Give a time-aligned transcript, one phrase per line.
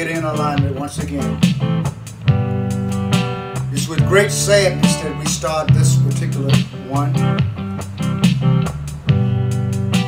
[0.00, 1.38] Alligator in alignment once again.
[3.70, 6.50] It's with great sadness that we start this particular
[6.88, 7.12] one.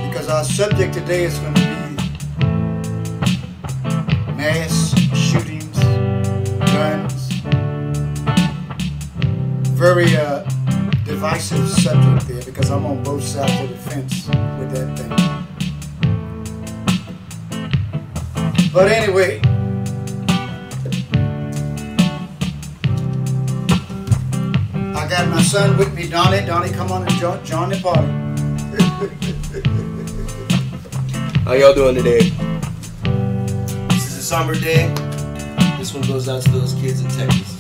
[0.09, 1.67] Because our subject today is going to be
[4.33, 5.79] mass shootings,
[6.73, 7.33] guns.
[9.77, 10.45] Very uh,
[11.05, 14.27] divisive subject there because I'm on both sides of the fence
[14.59, 15.13] with that thing.
[18.73, 19.43] But anyway,
[25.13, 26.47] got my son with me, Dhani.
[26.47, 28.01] Dhani, come on and join, join the party.
[31.45, 32.31] How y'all doing today?
[33.91, 34.89] This is a somber day.
[35.77, 37.52] This one goes out to those kids in Texas.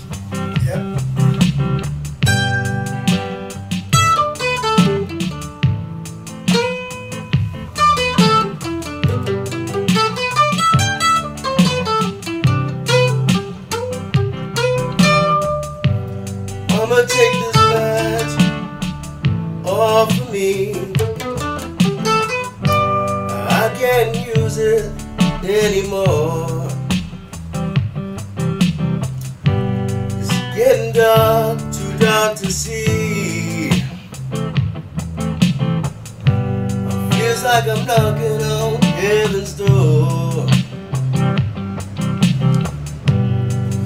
[37.42, 40.46] Like I'm knocking on heaven's door.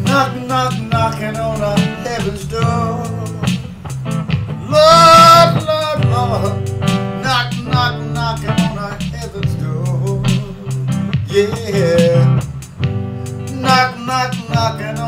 [0.04, 3.02] Knock, knock, knocking on our heaven's door.
[4.68, 6.70] Lord, Lord, Lord.
[7.22, 10.22] Knock, knock, knocking on our heaven's door.
[11.28, 12.40] Yeah.
[13.52, 15.05] Knock, knock, knocking on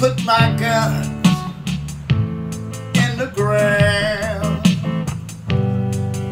[0.00, 1.04] put my gun
[2.94, 4.66] in the ground.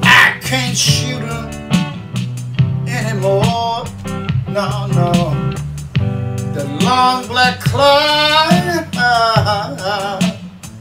[0.02, 1.44] I can't shoot him
[2.88, 3.84] anymore.
[4.48, 5.12] No, no.
[6.54, 8.88] The long black cloud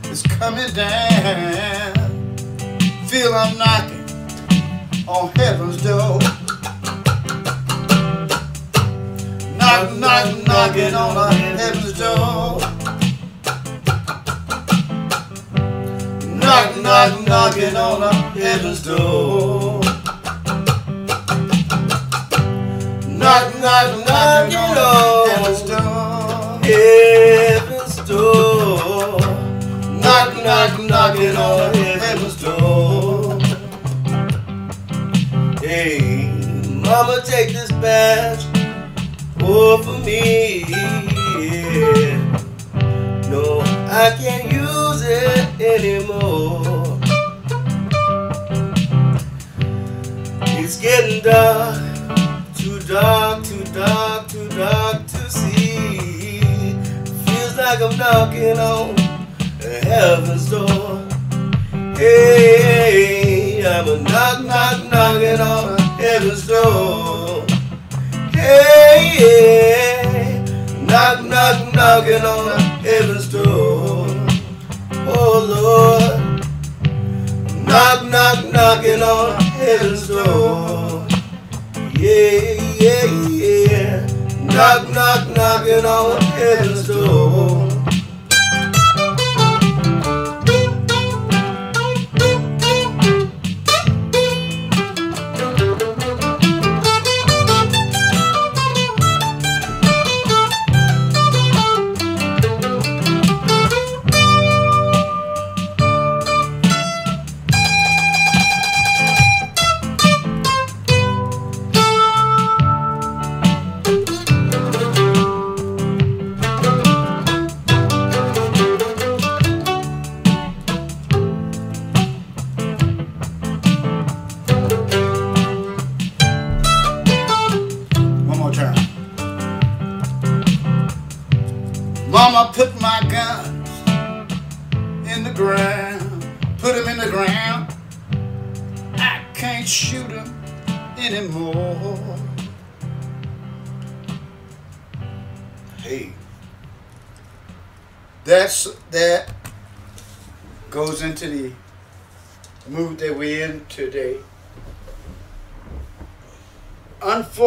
[0.06, 2.38] is coming down.
[3.08, 4.06] Feel I'm knocking
[5.10, 6.20] on heaven's door.
[9.58, 12.77] Knock, knock, knocking on heaven's door.
[16.68, 19.80] Knock, knock, knocking on our heaven's door.
[23.08, 26.60] Knock, knock, knocking on heaven's door.
[26.64, 29.18] Heaven's door.
[30.02, 33.40] Knock, knock, knocking on heaven's door.
[35.62, 36.30] Hey,
[36.68, 38.46] mama, take this badge
[39.42, 40.66] off of me.
[41.40, 42.18] Yeah.
[43.30, 44.52] No, I can't
[44.98, 47.00] use it anymore.
[50.60, 51.78] It's getting dark,
[52.56, 56.40] too dark, too dark, too dark to see.
[57.26, 58.96] Feels like I'm knocking on
[59.60, 61.06] heaven's door.
[61.96, 67.46] Hey, I'm a knock, knock, knocking on heaven's door.
[68.34, 69.14] Hey,
[70.82, 73.37] knock, knock, knocking on heaven's door.
[75.40, 76.42] Lord,
[77.68, 81.06] knock, knock, knocking on heaven's door.
[81.94, 84.08] Yeah, yeah, yeah,
[84.46, 87.67] knock, knock, knocking on heaven's door.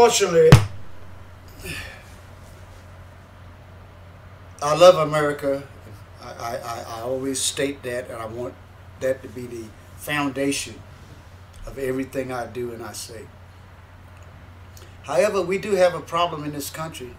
[0.02, 0.48] Unfortunately,
[4.62, 5.62] I love America.
[6.22, 8.54] I, I, I always state that, and I want
[9.00, 9.64] that to be the
[9.98, 10.76] foundation
[11.66, 13.26] of everything I do and I say.
[15.02, 17.14] However, we do have a problem in this country,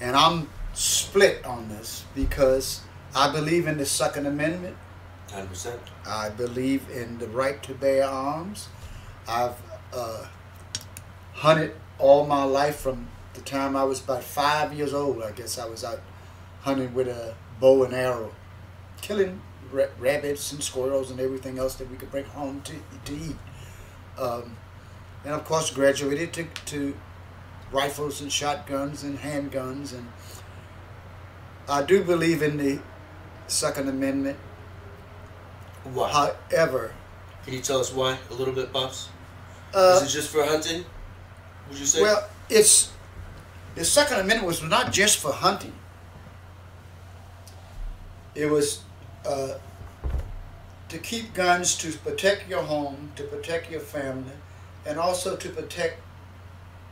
[0.00, 2.80] and I'm split on this because
[3.14, 4.76] I believe in the Second Amendment.
[5.28, 5.78] 100%.
[6.04, 8.66] I believe in the right to bear arms.
[9.28, 9.54] I've
[9.92, 10.26] uh,
[11.34, 15.22] hunted all my life from the time I was about five years old.
[15.22, 16.00] I guess I was out
[16.62, 18.32] hunting with a bow and arrow,
[19.00, 22.74] killing ra- rabbits and squirrels and everything else that we could bring home to,
[23.04, 23.36] to eat.
[24.18, 24.56] Um,
[25.24, 26.94] and of course, graduated to, to
[27.72, 29.92] rifles and shotguns and handguns.
[29.92, 30.08] And
[31.68, 32.78] I do believe in the
[33.46, 34.38] Second Amendment.
[35.84, 36.10] Why?
[36.50, 36.92] However,
[37.44, 39.08] Can you tell us why a little bit, Pops?
[39.74, 40.84] uh, Is it just for hunting?
[41.68, 42.02] Would you say?
[42.02, 42.92] Well, it's
[43.74, 45.72] the Second Amendment was not just for hunting.
[48.34, 48.82] It was
[49.26, 49.54] uh,
[50.88, 54.32] to keep guns to protect your home, to protect your family,
[54.86, 56.00] and also to protect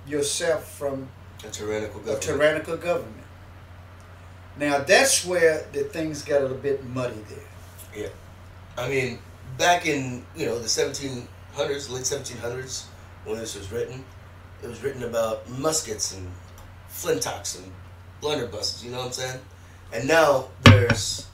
[0.07, 1.09] yourself from
[1.45, 2.25] a tyrannical government.
[2.25, 3.27] a tyrannical government.
[4.57, 8.05] Now that's where the things got a little bit muddy there.
[8.05, 8.09] Yeah,
[8.77, 9.19] I mean,
[9.59, 11.27] back in you know the 1700s,
[11.57, 12.85] late 1700s,
[13.25, 14.05] when this was written,
[14.63, 16.31] it was written about muskets and
[16.89, 17.73] flintlocks and
[18.23, 18.85] blunderbusses.
[18.85, 19.41] You know what I'm saying?
[19.93, 21.27] And now there's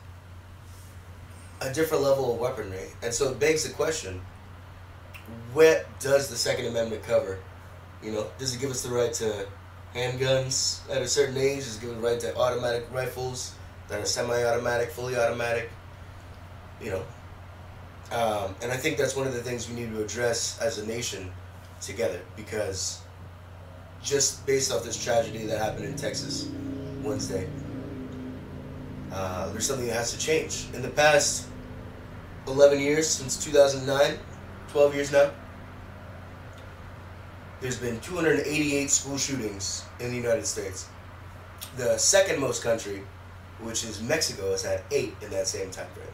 [1.61, 4.21] a different level of weaponry, and so it begs the question:
[5.53, 7.39] What does the Second Amendment cover?
[8.03, 9.47] You know, does it give us the right to
[9.95, 11.65] handguns at a certain age?
[11.65, 13.53] Does it give us the right to automatic rifles
[13.89, 15.71] that are semi-automatic, fully automatic?
[16.81, 17.03] You know,
[18.13, 20.87] um, and I think that's one of the things we need to address as a
[20.87, 21.31] nation
[21.81, 23.01] together because
[24.03, 26.49] just based off this tragedy that happened in Texas
[27.03, 27.49] Wednesday,
[29.13, 30.67] uh, there's something that has to change.
[30.75, 31.47] In the past
[32.47, 34.19] 11 years, since 2009,
[34.69, 35.31] 12 years now,
[37.61, 40.89] there's been 288 school shootings in the United States.
[41.77, 43.03] The second most country,
[43.61, 46.07] which is Mexico, has had eight in that same time frame.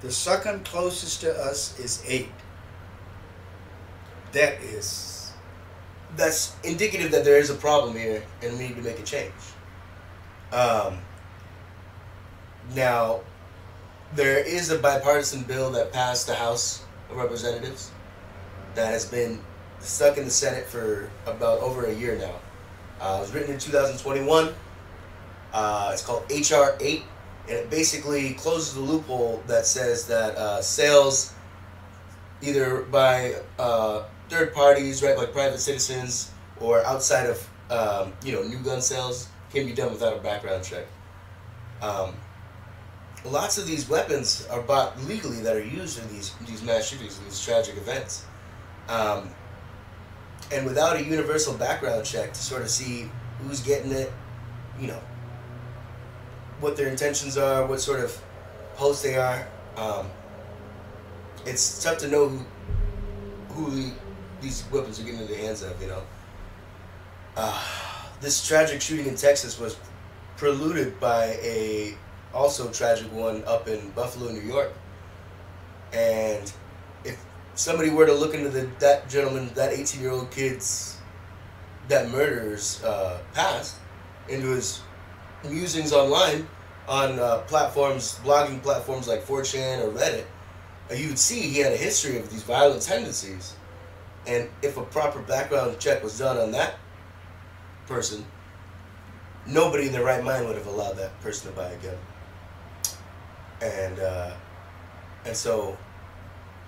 [0.00, 2.30] The second closest to us is eight.
[4.32, 5.17] That is
[6.16, 9.32] that's indicative that there is a problem here and we need to make a change.
[10.52, 10.98] Um,
[12.74, 13.20] now,
[14.14, 17.90] there is a bipartisan bill that passed the House of Representatives
[18.74, 19.40] that has been
[19.80, 22.34] stuck in the Senate for about over a year now.
[23.00, 24.52] Uh, it was written in 2021.
[25.52, 27.02] Uh, it's called HR 8,
[27.48, 31.32] and it basically closes the loophole that says that uh, sales,
[32.42, 36.30] either by uh, third parties, right, like private citizens,
[36.60, 40.64] or outside of um, you know new gun sales, can be done without a background
[40.64, 40.86] check.
[41.82, 42.14] Um,
[43.24, 47.18] lots of these weapons are bought legally that are used in these these mass shootings
[47.18, 48.24] and these tragic events.
[48.88, 49.30] Um,
[50.50, 53.10] and without a universal background check to sort of see
[53.40, 54.12] who's getting it,
[54.80, 55.00] you know,
[56.60, 58.18] what their intentions are, what sort of
[58.76, 60.06] posts they are, um,
[61.44, 63.92] it's tough to know who, who
[64.40, 66.02] these weapons are getting into the hands of, you know.
[67.36, 67.64] Uh,
[68.20, 69.76] this tragic shooting in Texas was
[70.36, 71.94] preluded by a
[72.34, 74.72] also tragic one up in Buffalo, New York.
[75.92, 76.52] And
[77.04, 80.98] if somebody were to look into the that gentleman, that eighteen year old kid's
[81.88, 83.76] that murderer's uh, past,
[84.28, 84.80] into his
[85.48, 86.46] musings online
[86.86, 90.24] on uh, platforms, blogging platforms like 4chan or Reddit,
[90.90, 93.54] uh, you would see he had a history of these violent tendencies.
[94.28, 96.78] And if a proper background check was done on that
[97.86, 98.24] person,
[99.46, 101.96] nobody in their right mind would have allowed that person to buy a gun.
[103.62, 104.34] And uh,
[105.24, 105.76] and so,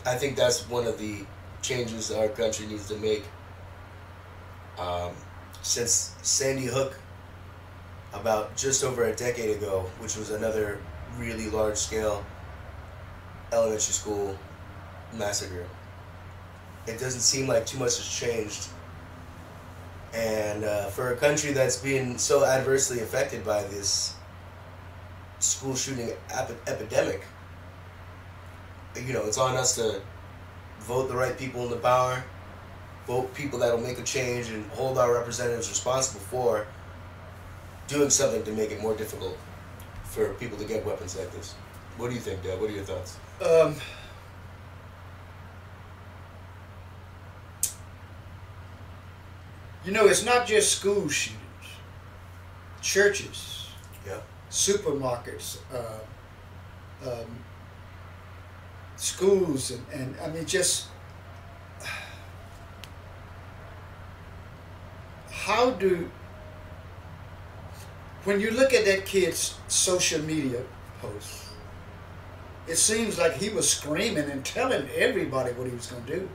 [0.07, 1.25] I think that's one of the
[1.63, 3.25] changes our country needs to make.
[4.79, 5.13] Um,
[5.63, 6.99] since Sandy Hook,
[8.13, 10.79] about just over a decade ago, which was another
[11.19, 12.25] really large scale
[13.53, 14.37] elementary school
[15.15, 15.67] massacre,
[16.91, 18.69] it doesn't seem like too much has changed.
[20.13, 24.15] And uh, for a country that's been so adversely affected by this
[25.39, 27.23] school shooting ep- epidemic,
[28.97, 30.01] you know, it's on us to
[30.81, 32.25] vote the right people into power,
[33.07, 36.67] vote people that'll make a change, and hold our representatives responsible for
[37.87, 39.39] doing something to make it more difficult
[40.05, 41.55] for people to get weapons like this.
[41.97, 42.61] What do you think, Dad?
[42.61, 43.17] What are your thoughts?
[43.41, 43.77] Um,
[49.91, 51.41] you know, it's not just school shootings.
[52.81, 53.67] Churches
[54.07, 54.21] Yeah.
[54.49, 55.99] supermarkets, uh,
[57.05, 57.45] um,
[58.97, 60.87] schools, and, and I mean, just
[65.31, 66.09] how do,
[68.23, 70.63] when you look at that kid's social media
[71.01, 71.49] posts,
[72.69, 76.29] it seems like he was screaming and telling everybody what he was going to do.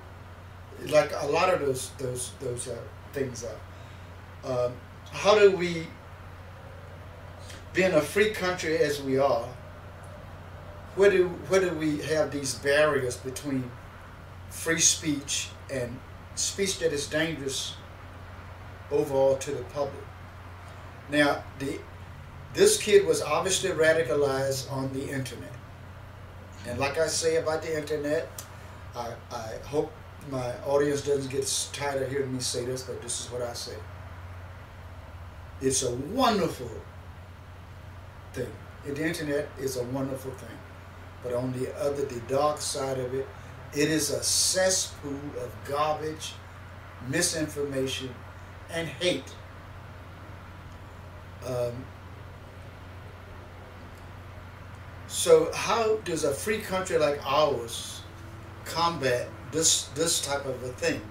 [0.87, 2.75] Like a lot of those those those uh,
[3.15, 4.67] things are.
[4.67, 4.73] Um,
[5.11, 5.87] how do we,
[7.73, 9.47] being a free country as we are,
[10.95, 13.69] where do where do we have these barriers between
[14.49, 15.99] free speech and
[16.35, 17.75] speech that is dangerous
[18.91, 20.05] overall to the public?
[21.09, 21.79] Now, the
[22.53, 25.51] this kid was obviously radicalized on the internet.
[26.67, 28.29] And like I say about the internet,
[28.95, 29.91] I, I hope
[30.29, 33.53] my audience doesn't get tired of hearing me say this, but this is what I
[33.53, 33.75] say.
[35.61, 36.71] It's a wonderful
[38.33, 38.51] thing.
[38.85, 40.57] The internet is a wonderful thing.
[41.23, 43.27] But on the other, the dark side of it,
[43.73, 46.33] it is a cesspool of garbage,
[47.07, 48.13] misinformation,
[48.71, 49.33] and hate.
[51.45, 51.85] Um,
[55.07, 58.01] so how does a free country like ours
[58.65, 61.01] combat this this type of a thing?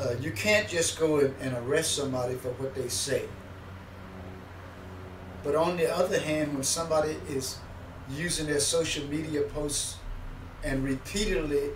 [0.00, 3.24] Uh, you can't just go and, arrest somebody for what they say.
[5.44, 7.58] But on the other hand, when somebody is
[8.10, 9.96] using their social media posts
[10.64, 11.70] and repeatedly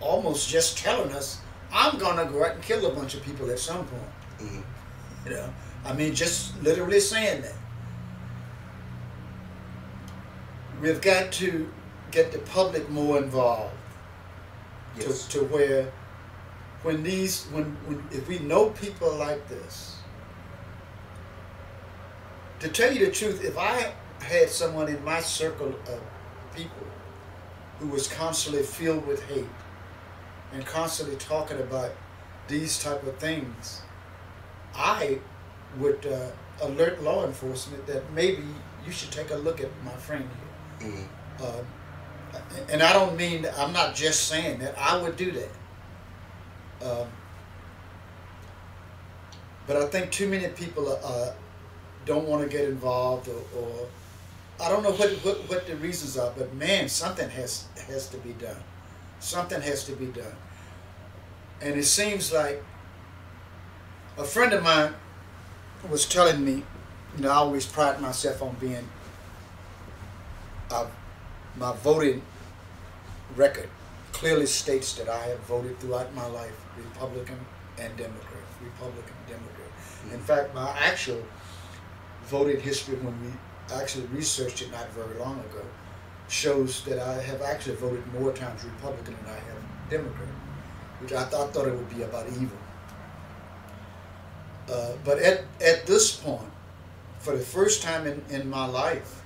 [0.00, 1.40] almost just telling us,
[1.72, 4.12] I'm gonna go out and kill a bunch of people at some point.
[4.38, 4.60] Mm-hmm.
[5.26, 5.52] You know,
[5.84, 7.54] I mean, just literally saying that.
[10.80, 11.68] We've got to
[12.10, 13.74] get the public more involved
[14.96, 15.26] yes.
[15.28, 15.92] to, to where
[16.82, 19.96] when these when, when if we know people like this
[22.60, 26.00] to tell you the truth if i had someone in my circle of
[26.54, 26.86] people
[27.78, 29.46] who was constantly filled with hate
[30.52, 31.92] and constantly talking about
[32.48, 33.82] these type of things
[34.74, 35.18] i
[35.78, 36.30] would uh,
[36.62, 38.42] alert law enforcement that maybe
[38.86, 40.28] you should take a look at my friend
[40.80, 41.44] here mm-hmm.
[41.44, 41.66] um,
[42.70, 45.50] and I don't mean I'm not just saying that I would do that.
[46.80, 47.08] Um,
[49.66, 51.32] but I think too many people uh,
[52.06, 53.86] don't want to get involved, or, or
[54.60, 56.32] I don't know what, what what the reasons are.
[56.36, 58.62] But man, something has has to be done.
[59.20, 60.36] Something has to be done.
[61.60, 62.62] And it seems like
[64.16, 64.94] a friend of mine
[65.90, 66.62] was telling me,
[67.16, 68.88] you know, I always pride myself on being.
[70.70, 70.86] Uh,
[71.58, 72.22] my voting
[73.36, 73.68] record
[74.12, 77.38] clearly states that I have voted throughout my life Republican
[77.78, 79.70] and Democrat, Republican, Democrat.
[79.70, 80.14] Mm-hmm.
[80.14, 81.22] In fact, my actual
[82.24, 83.32] voting history, when we
[83.74, 85.62] actually researched it not very long ago,
[86.28, 90.28] shows that I have actually voted more times Republican than I have Democrat,
[91.00, 92.50] which I thought, thought it would be about even.
[94.70, 96.50] Uh, but at, at this point,
[97.20, 99.22] for the first time in, in my life,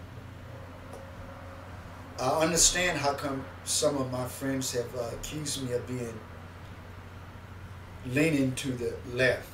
[2.23, 6.21] I understand how come some of my friends have uh, accused me of being
[8.07, 9.49] leaning to the left.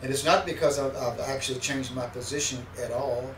[0.00, 3.28] And it's not because I've, I've actually changed my position at all.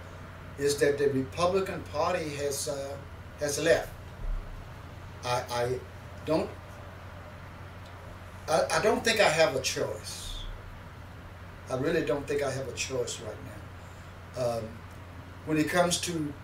[0.58, 2.94] Is that the Republican Party has uh,
[3.38, 3.88] has left.
[5.24, 5.80] I, I
[6.26, 6.50] don't
[8.46, 10.42] I, I don't think I have a choice.
[11.70, 14.44] I really don't think I have a choice right now.
[14.44, 14.64] Um,
[15.46, 16.34] when it comes to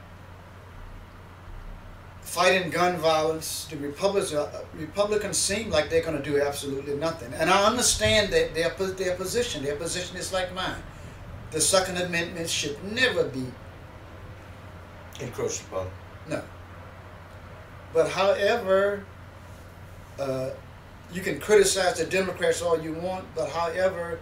[2.26, 7.32] fighting gun violence, the Republicans, uh, Republicans seem like they're going to do absolutely nothing.
[7.32, 9.62] And I understand that their, their position.
[9.62, 10.82] Their position is like mine.
[11.52, 13.46] The Second Amendment should never be
[15.20, 15.86] encroached upon.
[16.28, 16.42] No.
[17.94, 19.04] But however,
[20.18, 20.50] uh,
[21.12, 24.18] you can criticize the Democrats all you want, but however,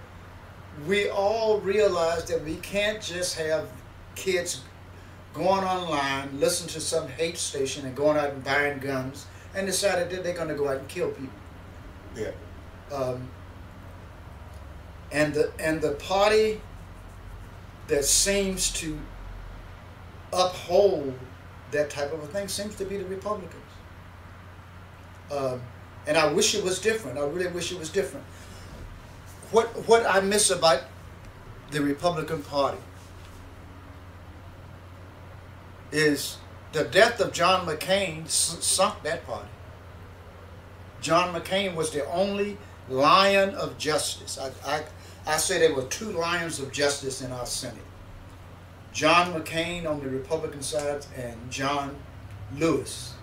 [0.86, 3.66] we all realize that we can't just have
[4.14, 4.60] kids
[5.34, 10.08] going online, listening to some hate station, and going out and buying guns, and decided
[10.10, 11.28] that they're going to go out and kill people.
[12.16, 12.30] Yeah.
[12.92, 13.28] Um,
[15.12, 16.60] and the and the party
[17.88, 18.98] that seems to
[20.32, 21.14] uphold
[21.70, 23.62] that type of a thing seems to be the Republicans.
[25.30, 25.60] Um,
[26.06, 27.18] and I wish it was different.
[27.18, 28.24] I really wish it was different.
[29.50, 30.82] What what I miss about
[31.70, 32.78] the Republican Party
[35.94, 36.38] is
[36.72, 39.48] the death of John McCain sunk that party.
[41.00, 42.58] John McCain was the only
[42.88, 44.38] lion of justice.
[44.38, 44.84] I, I,
[45.26, 47.78] I say there were two lions of justice in our Senate.
[48.92, 51.96] John McCain on the Republican side and John
[52.56, 53.14] Lewis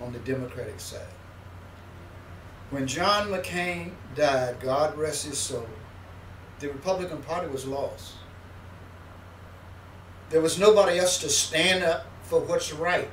[0.00, 1.00] on the Democratic side.
[2.70, 5.68] When John McCain died, God rest his soul,
[6.60, 8.14] the Republican Party was lost.
[10.30, 13.08] There was nobody else to stand up for what's right.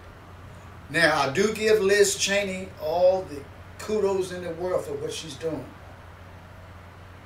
[0.90, 3.42] Now, I do give Liz Cheney all the
[3.80, 5.66] kudos in the world for what she's doing,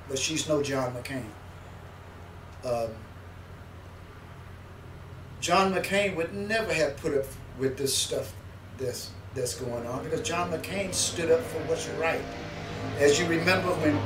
[0.08, 1.25] but she's no John McCain.
[2.63, 2.92] Um,
[5.42, 7.25] John McCain would never have put up
[7.60, 8.34] with this stuff
[8.77, 12.22] that's that's going on because John McCain stood up for what's right.
[13.00, 14.00] As you remember when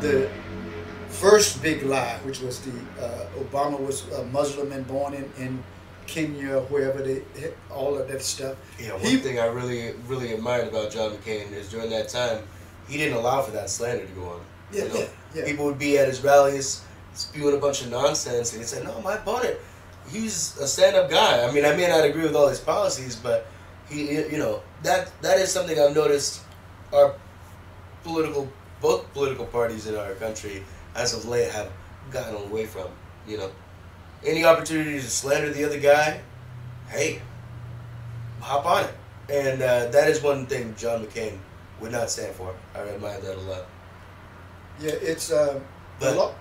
[0.00, 0.30] the
[1.20, 2.72] first big lie, which was the
[3.04, 5.62] uh, Obama was a Muslim and born in, in
[6.06, 8.56] Kenya wherever they hit all of that stuff.
[8.78, 12.42] Yeah, one He- thing I really, really admired about John McCain is during that time,
[12.88, 14.40] he didn't allow for that slander to go on.
[14.72, 14.94] Yeah, you know?
[15.00, 15.44] yeah, yeah.
[15.44, 16.82] People would be at his rallies
[17.14, 19.56] spewing a bunch of nonsense, and he said, "No, my opponent,
[20.10, 21.44] he's a stand-up guy.
[21.46, 23.46] I mean, I may not agree with all his policies, but
[23.88, 26.40] he, you know, that that is something I've noticed.
[26.92, 27.14] Our
[28.02, 28.48] political,
[28.80, 31.70] both political parties in our country, as of late, have
[32.10, 32.88] gotten away from.
[33.26, 33.50] You know,
[34.24, 36.20] any opportunity to slander the other guy,
[36.88, 37.20] hey,
[38.40, 38.94] hop on it.
[39.28, 41.38] And uh, that is one thing John McCain
[41.80, 42.54] would not stand for.
[42.74, 43.66] I admire that a lot.
[44.80, 45.60] Yeah, it's um,
[45.98, 46.34] But- a lot.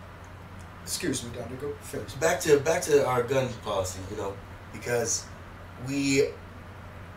[0.83, 1.59] Excuse me, Dhani.
[1.61, 2.13] Go finish.
[2.13, 4.33] back to back to our gun policy, you know,
[4.73, 5.23] because
[5.87, 6.29] we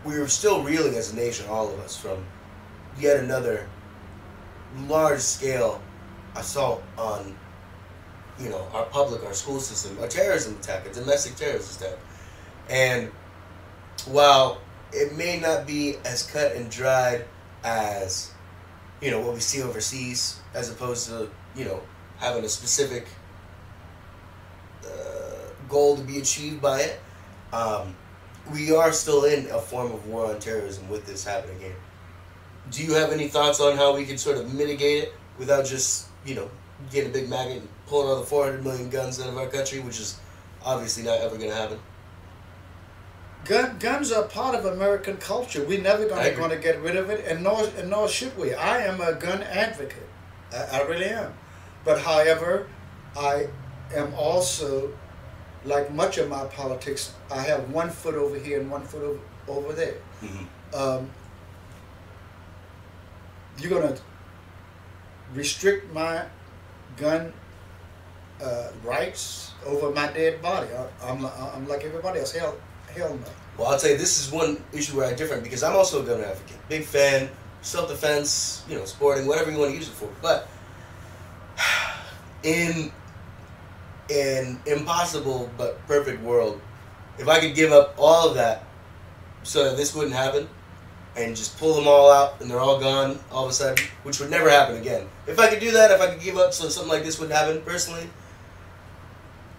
[0.04, 2.22] we are still reeling as a nation, all of us, from
[2.98, 3.66] yet another
[4.88, 5.80] large scale
[6.36, 7.34] assault on
[8.38, 11.98] you know our public, our school system, a terrorism attack, a domestic terrorism attack,
[12.68, 13.10] and
[14.06, 14.60] while
[14.92, 17.24] it may not be as cut and dried
[17.64, 18.32] as
[19.00, 21.80] you know what we see overseas, as opposed to you know
[22.18, 23.06] having a specific
[24.86, 27.00] uh, goal to be achieved by it.
[27.52, 27.94] Um,
[28.52, 31.76] we are still in a form of war on terrorism with this happening here.
[32.70, 36.08] Do you have any thoughts on how we can sort of mitigate it without just,
[36.24, 36.50] you know,
[36.90, 39.80] getting a big maggot and pulling all the 400 million guns out of our country,
[39.80, 40.18] which is
[40.64, 41.78] obviously not ever going to happen?
[43.44, 45.64] Gun, guns are part of American culture.
[45.64, 48.36] We're never going to going to get rid of it, and nor and nor should
[48.38, 48.54] we.
[48.54, 50.08] I am a gun advocate.
[50.52, 51.34] I, I really am.
[51.84, 52.68] But however,
[53.16, 53.48] I
[53.94, 54.92] am also,
[55.64, 59.20] like much of my politics, I have one foot over here and one foot over,
[59.48, 59.96] over there.
[60.22, 60.74] Mm-hmm.
[60.74, 61.10] Um,
[63.58, 64.00] you're going to
[65.34, 66.24] restrict my
[66.96, 67.32] gun
[68.42, 70.68] uh, rights over my dead body.
[70.72, 72.32] I, I'm, I'm like everybody else.
[72.32, 72.56] Hell,
[72.94, 73.26] hell no.
[73.56, 76.06] Well, I'll tell you, this is one issue where I differ because I'm also a
[76.06, 76.56] gun advocate.
[76.68, 77.28] Big fan,
[77.60, 80.08] self defense, you know, sporting, whatever you want to use it for.
[80.20, 80.48] But
[82.42, 82.90] in
[84.10, 86.60] an impossible but perfect world,
[87.18, 88.64] if I could give up all of that
[89.42, 90.48] so that this wouldn't happen
[91.16, 94.18] and just pull them all out and they're all gone all of a sudden, which
[94.18, 95.08] would never happen again.
[95.26, 97.38] If I could do that, if I could give up so something like this wouldn't
[97.38, 98.08] happen personally,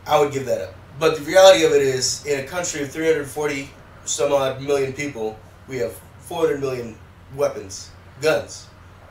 [0.08, 0.76] I would give that up.
[1.00, 3.70] But the reality of it is, in a country of 340
[4.06, 6.98] some odd million people, we have 400 million
[7.36, 7.90] weapons,
[8.22, 8.68] guns,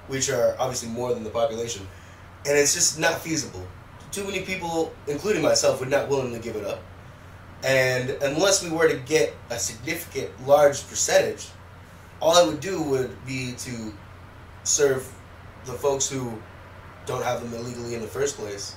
[0.08, 1.86] which are obviously more than the population.
[2.46, 3.66] And it's just not feasible.
[4.10, 6.80] Too many people, including myself, would not willingly give it up.
[7.64, 11.48] And unless we were to get a significant, large percentage,
[12.22, 13.92] all I would do would be to
[14.62, 15.12] serve
[15.64, 16.40] the folks who
[17.04, 18.76] don't have them illegally in the first place,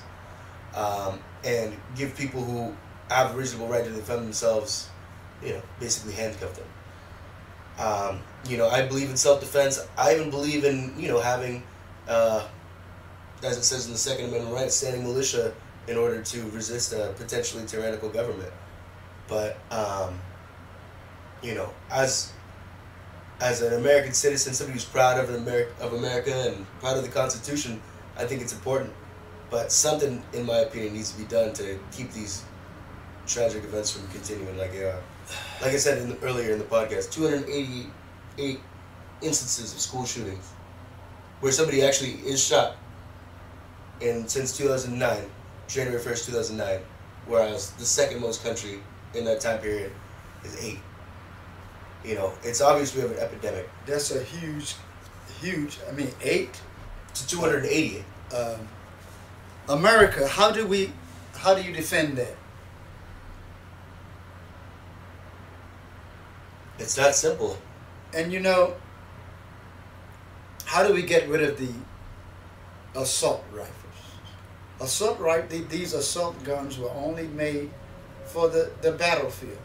[0.74, 2.74] um, and give people who
[3.08, 4.88] have a reasonable right to defend themselves,
[5.42, 6.66] you know, basically handcuff them.
[7.78, 9.86] Um, you know, I believe in self-defense.
[9.96, 11.62] I even believe in you know having,
[12.08, 12.48] uh,
[13.44, 15.54] as it says in the Second Amendment right, standing militia
[15.86, 18.52] in order to resist a potentially tyrannical government.
[19.28, 20.18] But um,
[21.42, 22.32] you know, as
[23.40, 27.10] as an American citizen, somebody who's proud of America, of America and proud of the
[27.10, 27.80] Constitution,
[28.16, 28.92] I think it's important.
[29.50, 32.44] But something, in my opinion, needs to be done to keep these
[33.26, 35.00] tragic events from continuing like they are.
[35.60, 38.60] Like I said in the, earlier in the podcast, 288
[39.22, 40.52] instances of school shootings
[41.40, 42.76] where somebody actually is shot.
[44.00, 45.30] And since 2009,
[45.68, 46.80] January 1st, 2009,
[47.26, 48.80] whereas the second most country
[49.14, 49.92] in that time period
[50.44, 50.78] is eight.
[52.06, 53.68] You know, it's obvious we have an epidemic.
[53.84, 54.76] That's a huge,
[55.40, 55.78] huge.
[55.88, 56.60] I mean, eight.
[57.14, 58.04] To two hundred eighty.
[58.34, 58.68] Um,
[59.68, 60.28] America.
[60.28, 60.92] How do we?
[61.34, 62.36] How do you defend that?
[66.78, 67.58] It's not simple.
[68.14, 68.74] And you know,
[70.64, 71.72] how do we get rid of the
[72.94, 73.72] assault rifles?
[74.80, 77.70] assault right these assault guns were only made
[78.26, 79.58] for the, the battlefield.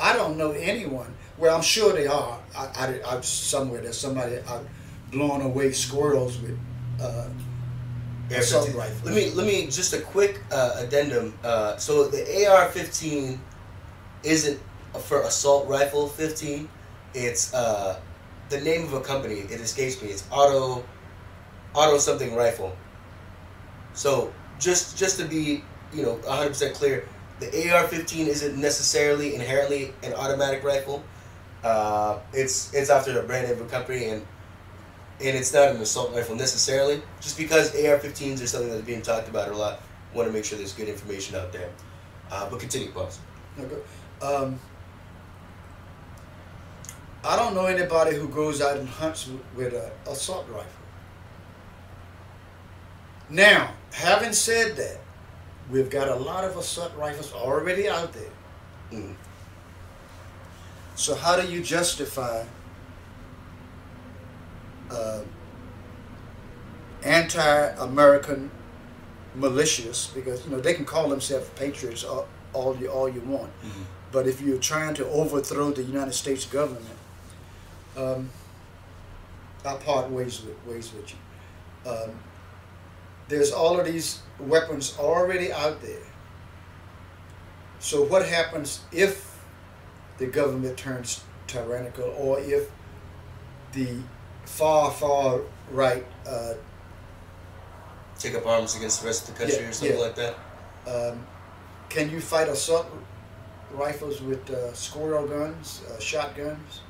[0.00, 1.14] I don't know anyone.
[1.40, 2.38] Well, I'm sure they are.
[2.54, 4.66] I, I, I somewhere there's somebody out
[5.10, 6.58] blowing away squirrels with
[7.00, 7.28] uh,
[8.30, 9.02] assault rifles.
[9.04, 11.32] Let me let me just a quick uh, addendum.
[11.42, 13.38] Uh, so the AR-15
[14.22, 14.60] isn't
[15.00, 16.68] for assault rifle 15.
[17.14, 17.98] It's uh,
[18.50, 19.36] the name of a company.
[19.36, 20.10] It escapes me.
[20.10, 20.84] It's Auto
[21.72, 22.76] Auto something rifle.
[23.94, 27.08] So just just to be you know 100% clear,
[27.40, 31.02] the AR-15 isn't necessarily inherently an automatic rifle.
[31.62, 34.26] Uh, it's it's after a brand of a company and
[35.20, 37.02] and it's not an assault rifle necessarily.
[37.20, 39.80] Just because AR-15s are something that's being talked about a lot,
[40.14, 41.68] want to make sure there's good information out there.
[42.30, 43.18] Uh, but continue, boss.
[43.58, 43.76] Okay.
[44.22, 44.58] Um,
[47.22, 50.70] I don't know anybody who goes out and hunts with an assault rifle.
[53.28, 55.00] Now, having said that,
[55.70, 58.32] we've got a lot of assault rifles already out there.
[58.92, 59.14] Mm.
[61.00, 62.44] So how do you justify
[64.90, 65.20] uh,
[67.02, 68.50] anti-American
[69.34, 70.14] militias?
[70.14, 73.82] Because you know they can call themselves patriots all, all you all you want, mm-hmm.
[74.12, 76.98] but if you're trying to overthrow the United States government,
[77.96, 78.28] um,
[79.64, 81.90] I part ways with ways with you.
[81.90, 82.10] Um,
[83.28, 86.06] there's all of these weapons already out there.
[87.78, 89.29] So what happens if
[90.20, 92.70] the government turns tyrannical or if
[93.72, 93.96] the
[94.44, 95.40] far, far
[95.72, 96.54] right uh,
[98.18, 100.02] take up arms against the rest of the country yeah, or something yeah.
[100.02, 100.34] like that?
[100.86, 101.26] Um,
[101.88, 102.86] can you fight assault
[103.72, 106.82] rifles with uh, squirrel guns, uh, shotguns?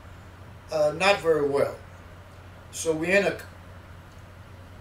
[0.73, 1.75] Uh, not very well.
[2.73, 3.39] So we're in a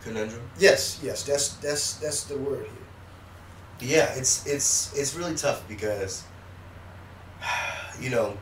[0.02, 0.42] conundrum.
[0.58, 2.66] Yes, yes, that's that's that's the word
[3.80, 3.98] here.
[3.98, 6.24] Yeah, it's it's it's really tough because
[8.00, 8.38] you know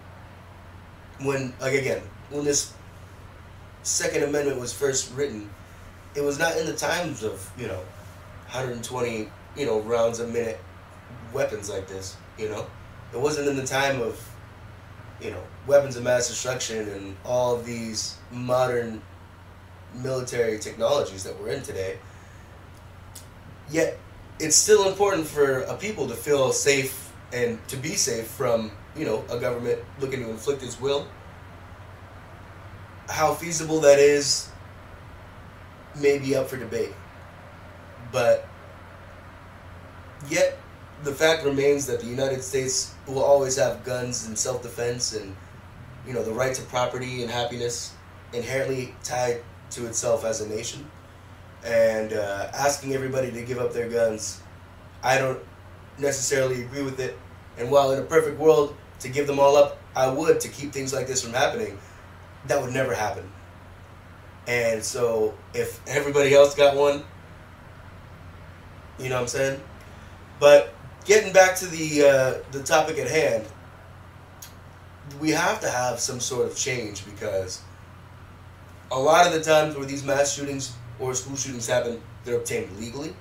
[1.22, 2.74] when like again when this
[3.84, 5.50] Second Amendment was first written,
[6.14, 7.82] it was not in the times of you know
[8.50, 10.60] 120 you know rounds a minute
[11.34, 12.16] weapons like this.
[12.38, 12.66] You know,
[13.14, 14.22] it wasn't in the time of
[15.22, 19.02] you know weapons of mass destruction and all these modern
[19.96, 21.98] military technologies that we're in today.
[23.70, 23.98] Yet,
[24.40, 29.06] it's still important for a people to feel safe and to be safe from, you
[29.06, 31.08] know, a government looking to inflict its will.
[33.10, 34.50] How feasible that is
[35.96, 36.94] may be up for debate.
[38.12, 38.48] But
[40.30, 40.58] yet,
[41.04, 45.36] the fact remains that the United States will always have guns and self defense and,
[46.06, 47.94] you know, the right to property and happiness
[48.34, 50.90] inherently tied to itself as a nation.
[51.64, 54.42] And uh, asking everybody to give up their guns,
[55.04, 55.40] I don't
[55.98, 57.18] necessarily agree with it.
[57.58, 60.72] And while in a perfect world, to give them all up, I would to keep
[60.72, 61.78] things like this from happening.
[62.48, 63.30] That would never happen.
[64.48, 67.04] And so if everybody else got one,
[68.98, 69.62] you know what I'm saying?
[70.40, 70.74] But
[71.06, 73.46] getting back to the uh, the topic at hand,
[75.20, 77.62] we have to have some sort of change because
[78.92, 82.76] a lot of the times where these mass shootings or school shootings happen, they're obtained
[82.80, 83.14] legally,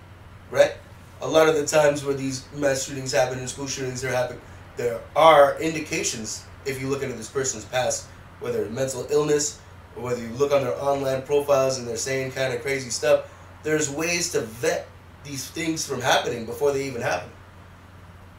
[0.51, 0.75] right?
[1.21, 4.41] A lot of the times where these mass shootings happen and school shootings are happening,
[4.77, 8.07] there are indications if you look into this person's past,
[8.41, 9.61] whether it's mental illness
[9.97, 13.31] or whether you look on their online profiles and they're saying kind of crazy stuff.
[13.63, 14.87] There's ways to vet
[15.25, 17.31] these things from happening before they even happen.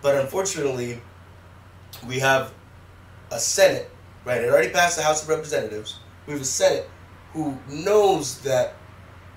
[0.01, 1.01] But unfortunately,
[2.07, 2.53] we have
[3.31, 3.89] a Senate,
[4.25, 4.41] right?
[4.41, 5.99] It already passed the House of Representatives.
[6.27, 6.89] We have a Senate
[7.33, 8.75] who knows that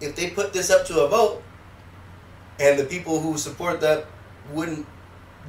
[0.01, 1.43] if they put this up to a vote,
[2.61, 4.07] and the people who support that
[4.53, 4.87] wouldn't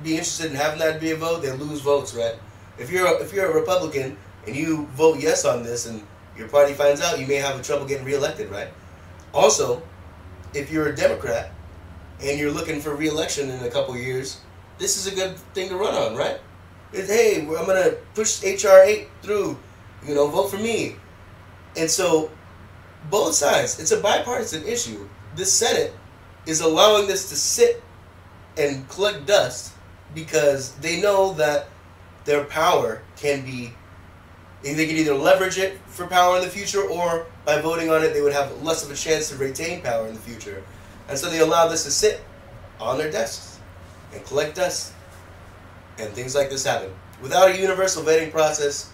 [0.04, 2.36] be interested in having that be a vote, they lose votes, right?
[2.78, 6.04] If you're a, if you're a Republican and you vote yes on this, and
[6.38, 8.70] your party finds out, you may have trouble getting reelected, right?
[9.34, 9.82] Also,
[10.54, 11.52] if you're a Democrat
[12.22, 14.42] and you're looking for reelection in a couple years,
[14.78, 16.40] this is a good thing to run on, right?
[16.94, 19.58] It's, hey, I'm gonna push HR eight through.
[20.06, 20.96] You know, vote for me.
[21.78, 22.32] And so,
[23.10, 25.08] both sides, it's a bipartisan issue.
[25.36, 25.94] The Senate
[26.46, 27.84] is allowing this to sit
[28.58, 29.74] and collect dust
[30.14, 31.68] because they know that
[32.26, 33.74] their power can be
[34.64, 38.14] they can either leverage it for power in the future or by voting on it
[38.14, 40.64] they would have less of a chance to retain power in the future
[41.10, 42.22] and so they allow this to sit
[42.80, 43.60] on their desks
[44.14, 44.94] and collect dust
[45.98, 48.92] and things like this happen without a universal vetting process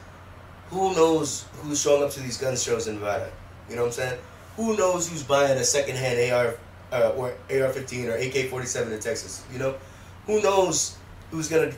[0.70, 3.32] who knows who's showing up to these gun shows in Nevada?
[3.70, 4.20] You know what I'm saying?
[4.58, 6.56] Who knows who's buying a secondhand AR
[6.92, 9.44] uh, or AR-15 or AK-47 in Texas.
[9.52, 9.76] You know,
[10.26, 10.97] who knows
[11.32, 11.74] who's gonna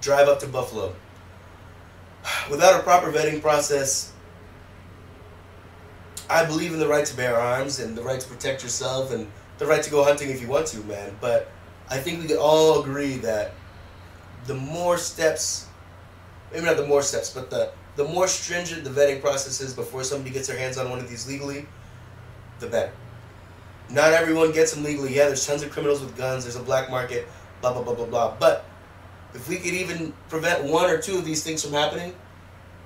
[0.00, 0.94] drive up to Buffalo?
[2.50, 4.12] Without a proper vetting process,
[6.28, 9.30] I believe in the right to bear arms and the right to protect yourself and
[9.58, 11.14] the right to go hunting if you want to, man.
[11.20, 11.50] But
[11.90, 13.52] I think we can all agree that
[14.46, 15.66] the more steps,
[16.52, 20.02] maybe not the more steps, but the the more stringent the vetting process is before
[20.02, 21.66] somebody gets their hands on one of these legally,
[22.58, 22.92] the better.
[23.88, 25.14] Not everyone gets them legally.
[25.14, 26.44] Yeah, there's tons of criminals with guns.
[26.44, 27.28] There's a black market.
[27.60, 28.36] Blah blah blah blah blah.
[28.40, 28.64] But
[29.34, 32.14] if we could even prevent one or two of these things from happening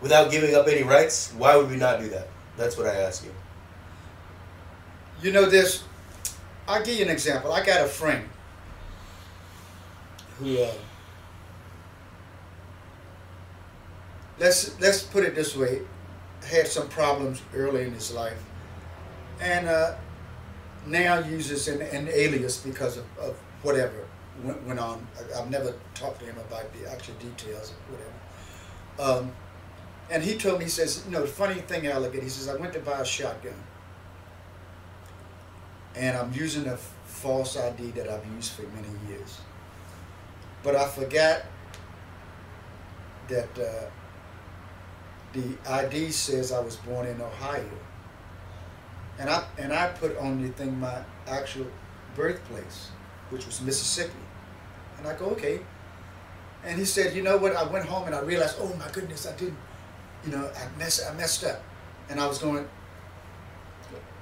[0.00, 2.28] without giving up any rights, why would we not do that?
[2.56, 3.32] That's what I ask you.
[5.22, 5.84] You know, this.
[6.66, 7.52] I'll give you an example.
[7.52, 8.28] I got a friend
[10.38, 10.62] who.
[10.62, 10.72] Uh,
[14.38, 15.82] let's let's put it this way,
[16.46, 18.42] had some problems early in his life,
[19.40, 19.94] and uh,
[20.86, 24.07] now uses an, an alias because of, of whatever
[24.42, 25.06] went, went on.
[25.16, 29.20] I, I've never talked to him about the actual details of whatever.
[29.20, 29.32] Um,
[30.10, 32.56] and he told me, he says, you know, the funny thing, Alligator, he says, I
[32.56, 33.54] went to buy a shotgun.
[35.94, 39.38] And I'm using a false ID that I've used for many years.
[40.62, 41.42] But I forgot
[43.28, 43.88] that uh,
[45.32, 47.68] the ID says I was born in Ohio.
[49.18, 51.66] And I and I put on the thing my actual
[52.14, 52.90] birthplace,
[53.30, 54.12] which was Mississippi.
[54.98, 55.60] And I go, okay.
[56.64, 57.54] And he said, you know what?
[57.54, 59.56] I went home and I realized, oh my goodness, I didn't,
[60.24, 61.62] you know, I messed, I messed up.
[62.10, 62.66] And I was going,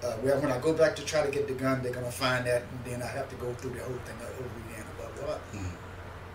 [0.05, 2.47] uh, well, when I go back to try to get the gun, they're gonna find
[2.47, 5.25] that, and then I have to go through the whole thing over again, blah blah
[5.25, 5.61] blah.
[5.61, 5.71] Mhm.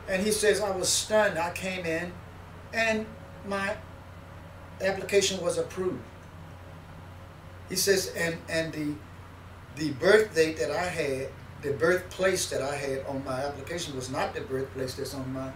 [0.10, 1.38] And he says, I was stunned.
[1.38, 2.12] I came in,
[2.74, 3.06] and
[3.48, 3.76] my
[4.82, 6.02] application was approved.
[7.70, 8.96] He says, and and the
[9.76, 11.30] the birth date that I had,
[11.62, 15.52] the birthplace that I had on my application was not the birthplace that's on my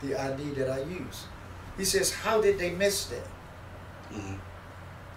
[0.00, 1.26] the ID that I use.
[1.76, 3.26] He says, how did they miss that?
[4.12, 4.38] Mhm.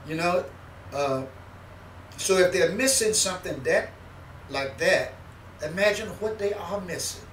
[0.08, 0.46] You know,
[0.94, 1.24] uh,
[2.18, 3.90] so if they're missing something that
[4.50, 5.14] like that,
[5.64, 7.26] imagine what they are missing.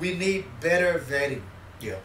[0.00, 1.42] We need better vetting.
[1.80, 1.98] Yeah.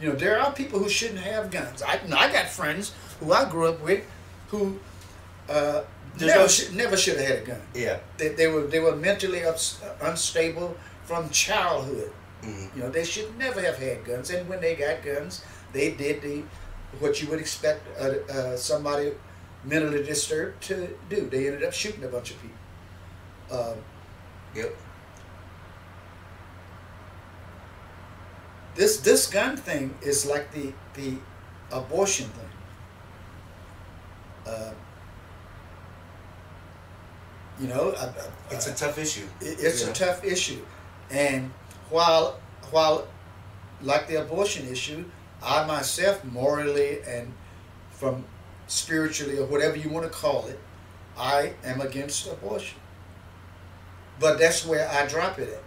[0.00, 1.82] You know, there are people who shouldn't have guns.
[1.82, 4.04] I, I got friends who I grew up with
[4.48, 4.78] who
[5.48, 5.82] uh,
[6.18, 7.60] There's never, no- should, never should have had a gun.
[7.74, 7.98] Yeah.
[8.18, 12.12] They, they were they were mentally ups, unstable from childhood.
[12.42, 12.76] Mhm.
[12.76, 14.30] You know, they should never have had guns.
[14.30, 16.42] And when they got guns, they did the
[17.00, 19.12] what you would expect uh, uh, somebody
[19.64, 21.28] mentally disturbed to do.
[21.28, 23.58] They ended up shooting a bunch of people.
[23.58, 23.76] Um,
[24.54, 24.74] Yep.
[28.74, 31.16] this this gun thing is like the the
[31.70, 32.44] abortion thing.
[37.60, 38.12] You know, I, I,
[38.54, 39.26] It's a tough issue.
[39.40, 39.90] it- it's Yeah.
[39.90, 40.64] a tough issue,
[41.10, 41.50] and
[41.90, 42.38] while
[42.70, 43.06] while
[43.82, 45.04] like the abortion issue,
[45.42, 47.32] I myself morally and
[47.90, 48.24] from
[48.66, 50.58] spiritually or whatever you want to call it,
[51.16, 52.78] I am against abortion.
[54.20, 55.62] But that's where I drop it at.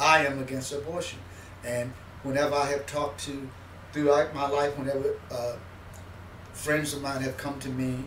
[0.00, 1.18] I am against abortion,
[1.64, 1.92] and
[2.22, 3.48] whenever I have talked to
[3.92, 5.54] throughout my life, whenever uh,
[6.54, 8.04] friends of mine have come to me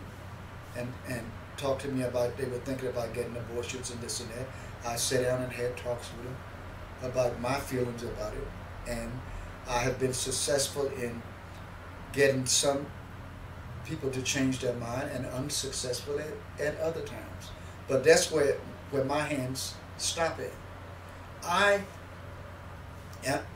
[0.76, 1.22] and and
[1.56, 4.46] talked to me about they were thinking about getting abortions and this and that.
[4.84, 6.36] I sat down and had talks with them
[7.10, 9.10] about my feelings about it, and
[9.68, 11.22] I have been successful in
[12.12, 12.86] getting some
[13.84, 17.50] people to change their mind, and unsuccessful at, at other times.
[17.88, 18.56] But that's where
[18.90, 20.52] where my hands stop at.
[21.44, 21.80] I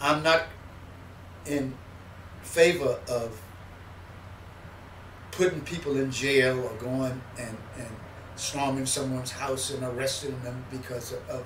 [0.00, 0.46] I'm not
[1.46, 1.74] in
[2.42, 3.40] favor of
[5.32, 7.88] putting people in jail or going and, and
[8.36, 11.44] storming someone's house and arresting them because of, of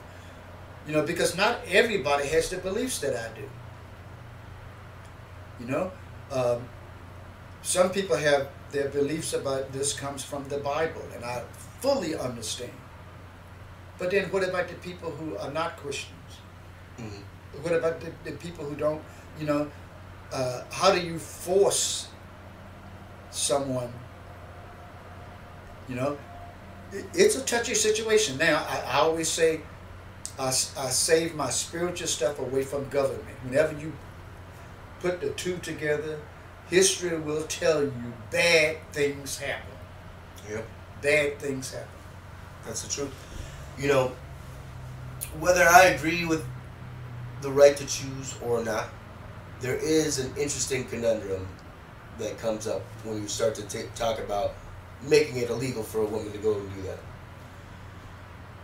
[0.86, 3.48] you know because not everybody has the beliefs that I do.
[5.60, 5.92] You know,
[6.32, 6.62] um,
[7.62, 11.42] some people have their beliefs about this comes from the Bible, and I
[11.80, 12.72] fully understand.
[13.98, 16.40] But then, what about the people who are not Christians?
[16.98, 17.22] Mhm.
[17.62, 19.00] What about the, the people who don't,
[19.38, 19.70] you know,
[20.32, 22.08] uh, how do you force
[23.34, 23.92] someone,
[25.88, 26.16] you know?
[27.12, 28.38] It's a touchy situation.
[28.38, 29.60] Now, I, I always say,
[30.38, 33.36] I save my spiritual stuff away from government.
[33.44, 33.92] Whenever you
[35.00, 36.18] put the two together,
[36.70, 39.74] history will tell you bad things happen.
[40.48, 40.66] Yep.
[41.02, 41.88] Bad things happen.
[42.64, 43.12] That's the truth.
[43.78, 44.12] You know,
[45.40, 46.44] whether I agree with
[47.42, 48.88] the right to choose or not,
[49.60, 51.46] there is an interesting conundrum
[52.18, 54.54] that comes up when you start to ta talk about
[55.02, 56.98] making it illegal for a woman to go and do that.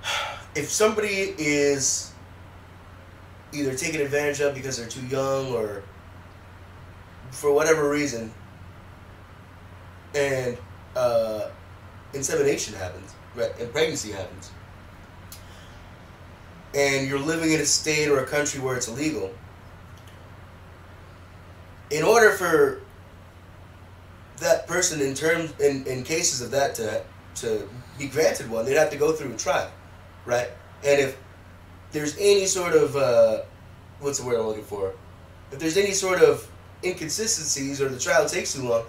[0.54, 2.12] if somebody is
[3.52, 5.82] either taken advantage of because they're too young or
[7.30, 8.32] for whatever reason,
[10.14, 10.56] and
[10.96, 11.48] uh,
[12.14, 14.50] insemination happens, right, and pregnancy happens,
[16.74, 19.32] and you're living in a state or a country where it's illegal,
[21.90, 22.80] in order for
[24.40, 27.02] that person in terms in, in cases of that to
[27.36, 29.70] to be granted one, they'd have to go through a trial,
[30.26, 30.48] right?
[30.84, 31.16] And if
[31.92, 33.42] there's any sort of uh,
[34.00, 34.94] what's the word I'm looking for?
[35.52, 36.50] If there's any sort of
[36.82, 38.84] inconsistencies or the trial takes too long,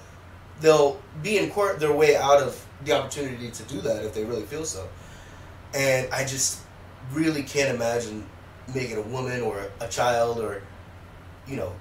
[0.62, 4.24] they'll be in court their way out of the opportunity to do that if they
[4.24, 4.88] really feel so.
[5.74, 6.62] And I just
[7.12, 8.26] really can't imagine
[8.74, 10.62] making a woman or a child or
[11.48, 11.74] you know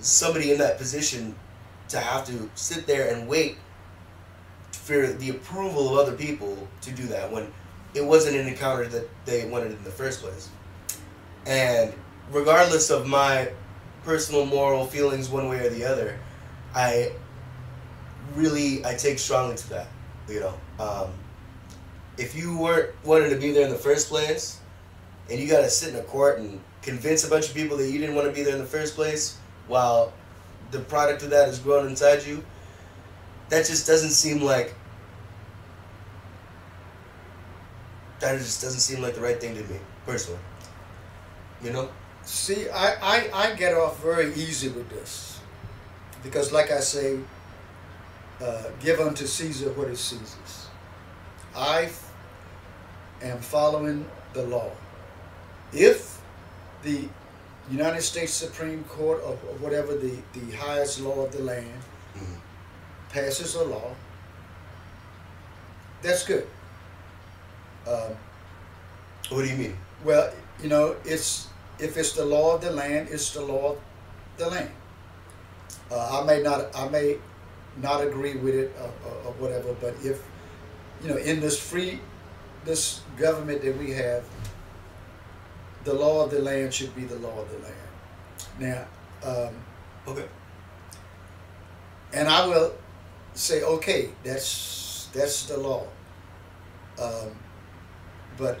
[0.00, 1.34] somebody in that position
[1.88, 3.58] to have to sit there and wait
[4.72, 7.52] for the approval of other people to do that when
[7.94, 10.48] it wasn't an encounter that they wanted in the first place.
[11.46, 11.92] And
[12.30, 13.48] regardless of my
[14.04, 16.18] personal moral feelings one way or the other,
[16.74, 17.12] I
[18.34, 19.88] really I take strongly to that.
[20.28, 21.10] You know, um,
[22.18, 24.60] if you weren't wanting to be there in the first place,
[25.30, 27.90] and you got to sit in a court and convince a bunch of people that
[27.90, 30.12] you didn't want to be there in the first place, while
[30.70, 32.44] the product of that is grown inside you,
[33.48, 34.74] that just doesn't seem like
[38.20, 40.40] that just doesn't seem like the right thing to me personally.
[41.62, 41.88] You know.
[42.24, 45.38] See, I, I, I get off very easy with this.
[46.24, 47.20] Because, like I say,
[48.42, 50.66] uh, give unto Caesar what is Caesar's.
[51.54, 51.88] I
[53.22, 54.70] am following the law.
[55.72, 56.20] If
[56.82, 57.08] the
[57.70, 61.80] United States Supreme Court or whatever the, the highest law of the land
[62.16, 62.38] Mhm.
[63.10, 63.94] passes a law,
[66.02, 66.46] that's good.
[67.86, 68.16] Um,
[69.30, 69.76] What do you mean?
[70.04, 71.48] well, you know, it's
[71.78, 73.78] if it's the law of the land, it's the law of
[74.38, 74.70] the land.
[75.90, 77.18] Uh, I may not, I may
[77.82, 80.22] not agree with it or, or, or whatever, but if
[81.02, 82.00] you know, in this free,
[82.64, 84.24] this government that we have,
[85.86, 87.86] the law of the land should be the law of the land.
[88.58, 88.82] Now,
[89.30, 89.54] um,
[90.06, 90.26] Okay.
[92.12, 92.72] and I will
[93.34, 95.84] say, okay, that's that's the law.
[97.00, 97.30] Um,
[98.36, 98.58] but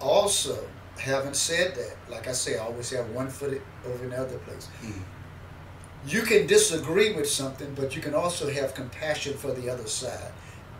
[0.00, 0.56] also,
[0.98, 4.38] having said that, like I say, I always have one foot over in the other
[4.38, 4.68] place.
[4.82, 5.02] Mhm.
[6.06, 10.32] You can disagree with something, but you can also have compassion for the other side.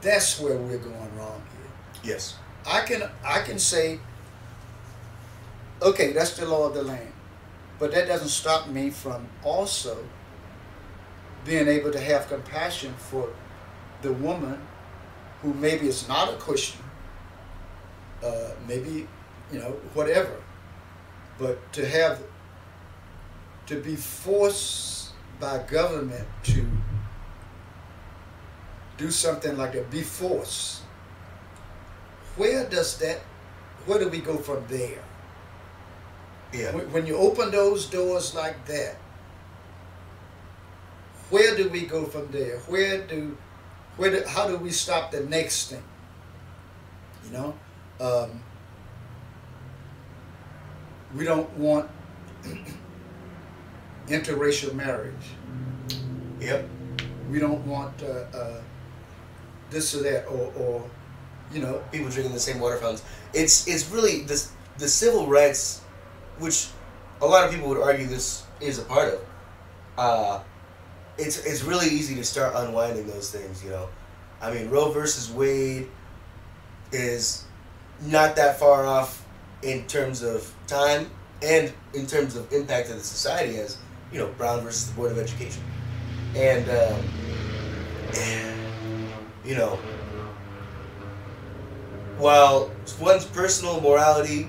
[0.02, 1.70] That's where we're going wrong here.
[2.14, 2.34] Yes.
[2.66, 3.98] I can I can say,
[5.84, 7.12] okay, that's the law of the land,
[7.78, 9.98] but that doesn't stop me from also
[11.44, 13.28] being able to have compassion for
[14.02, 14.58] the woman
[15.42, 16.80] who maybe is not a Christian,
[18.24, 19.06] uh, maybe
[19.52, 20.42] you know whatever,
[21.38, 22.22] but to have
[23.66, 26.66] to be forced by government to
[28.96, 30.82] do something like that, be forced
[32.36, 33.20] where does that
[33.86, 35.02] where do we go from there
[36.54, 36.72] Yeah.
[36.72, 38.96] when, you open those doors like that
[41.30, 43.36] where do we go from there where do
[43.96, 45.82] where do, how do we stop the next thing
[47.24, 47.54] you know
[48.00, 48.40] um,
[51.16, 51.90] we don't want
[54.08, 55.34] interracial marriage
[56.40, 56.68] Yep.
[57.30, 58.60] we don't want uh, uh,
[59.70, 60.90] this or that or, or
[61.52, 63.02] you know People drinking the same water fountains.
[63.32, 65.80] It's it's really this the civil rights,
[66.38, 66.68] which
[67.20, 69.20] a lot of people would argue this is a part of.
[69.96, 70.40] Uh,
[71.18, 73.62] it's it's really easy to start unwinding those things.
[73.62, 73.88] You know,
[74.40, 75.88] I mean Roe versus Wade
[76.92, 77.44] is
[78.02, 79.24] not that far off
[79.62, 81.10] in terms of time
[81.42, 83.78] and in terms of impact to the society as
[84.12, 85.62] you know Brown versus the Board of Education,
[86.34, 87.04] and um,
[89.44, 89.78] you know
[92.18, 92.70] while
[93.00, 94.48] one's personal morality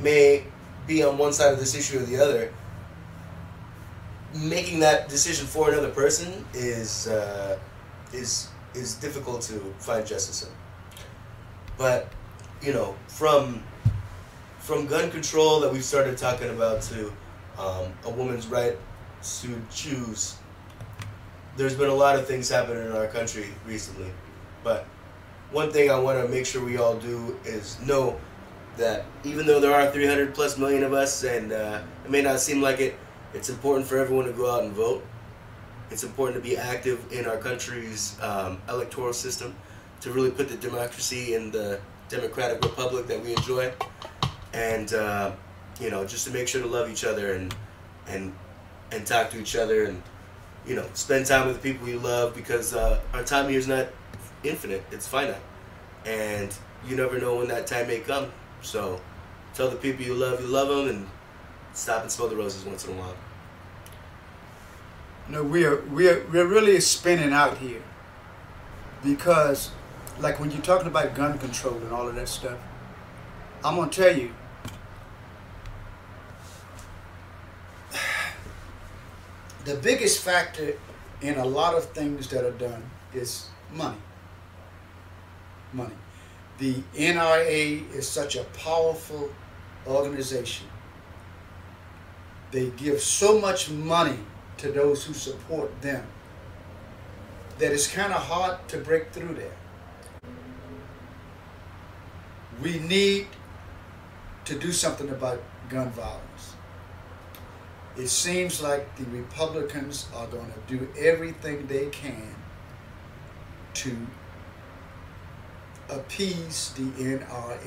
[0.00, 0.44] may
[0.86, 2.52] be on one side of this issue or the other,
[4.34, 7.58] making that decision for another person is uh,
[8.12, 10.48] is is difficult to find justice in.
[11.78, 12.12] But
[12.62, 13.62] you know, from
[14.58, 17.12] from gun control that we've started talking about to
[17.58, 18.76] um, a woman's right
[19.40, 20.36] to choose,
[21.56, 24.10] there's been a lot of things happening in our country recently,
[24.62, 24.86] but
[25.50, 28.18] one thing I want to make sure we all do is know
[28.76, 32.40] that even though there are 300 plus million of us, and uh, it may not
[32.40, 32.98] seem like it,
[33.32, 35.04] it's important for everyone to go out and vote.
[35.90, 39.54] It's important to be active in our country's um, electoral system
[40.00, 43.72] to really put the democracy in the democratic republic that we enjoy,
[44.52, 45.32] and uh,
[45.80, 47.54] you know, just to make sure to love each other and
[48.08, 48.34] and
[48.92, 50.02] and talk to each other and
[50.66, 53.68] you know spend time with the people you love because uh, our time here is
[53.68, 53.86] not
[54.42, 55.36] infinite; it's finite,
[56.06, 56.54] and
[56.86, 58.30] you never know when that time may come.
[58.64, 58.98] So
[59.52, 61.06] tell the people you love you love them, and
[61.74, 63.14] stop and smell the roses once in a while.
[65.28, 67.82] No, we're we're we're really spinning out here
[69.04, 69.70] because,
[70.18, 72.58] like when you're talking about gun control and all of that stuff,
[73.62, 74.30] I'm gonna tell you.
[79.64, 80.74] The biggest factor
[81.22, 82.82] in a lot of things that are done
[83.14, 83.96] is money.
[85.72, 85.94] Money.
[86.58, 89.30] The NRA is such a powerful
[89.86, 90.66] organization.
[92.52, 94.18] They give so much money
[94.58, 96.06] to those who support them
[97.58, 99.56] that it's kind of hard to break through there.
[102.62, 103.26] We need
[104.44, 106.54] to do something about gun violence.
[107.96, 112.34] It seems like the Republicans are going to do everything they can
[113.74, 113.96] to
[115.94, 117.58] appease the NRA,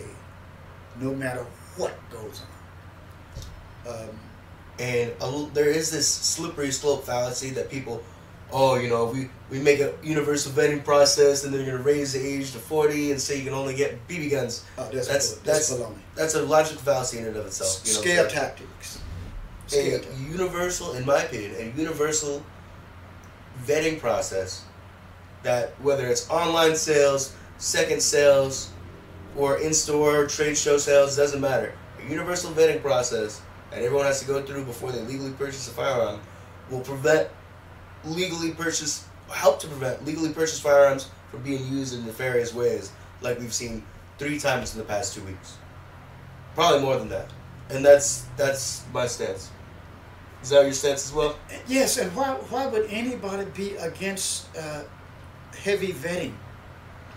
[1.00, 2.42] no matter what goes
[3.86, 3.94] on.
[3.94, 4.20] Um,
[4.80, 8.04] and a, there is this slippery slope fallacy that people
[8.52, 11.90] oh you know we we make a universal vetting process and then you're going to
[11.90, 14.66] raise the age to 40 and say you can only get bb guns.
[14.78, 18.00] Oh, that's that's that's, that's, that's a logical fallacy in and of itself you know,
[18.02, 19.00] scare tactics.
[19.68, 22.44] scare a universal in my opinion a universal
[23.66, 24.64] vetting process
[25.44, 28.72] that whether it's online sales second sales
[29.36, 31.74] or in-store trade show sales doesn't matter.
[32.04, 33.42] A universal vetting process
[33.72, 36.20] that everyone has to go through before they legally purchase a firearm
[36.70, 37.30] will prevent
[38.06, 42.92] legally purchase help to prevent legally purchased firearms from being used in nefarious ways
[43.22, 43.84] like we've seen
[44.18, 45.58] three times in the past two weeks.
[46.56, 47.30] Probably more than that.
[47.70, 49.52] And that's that's my stance.
[50.42, 51.38] Is that your stance as well?
[51.68, 54.84] Yes and why why would anybody be against uh,
[55.64, 56.34] heavy vetting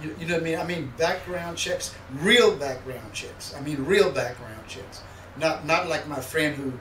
[0.02, 3.84] you, you know what i mean i mean background checks real background checks i mean
[3.84, 5.02] real background checks
[5.38, 6.72] not not like my friend who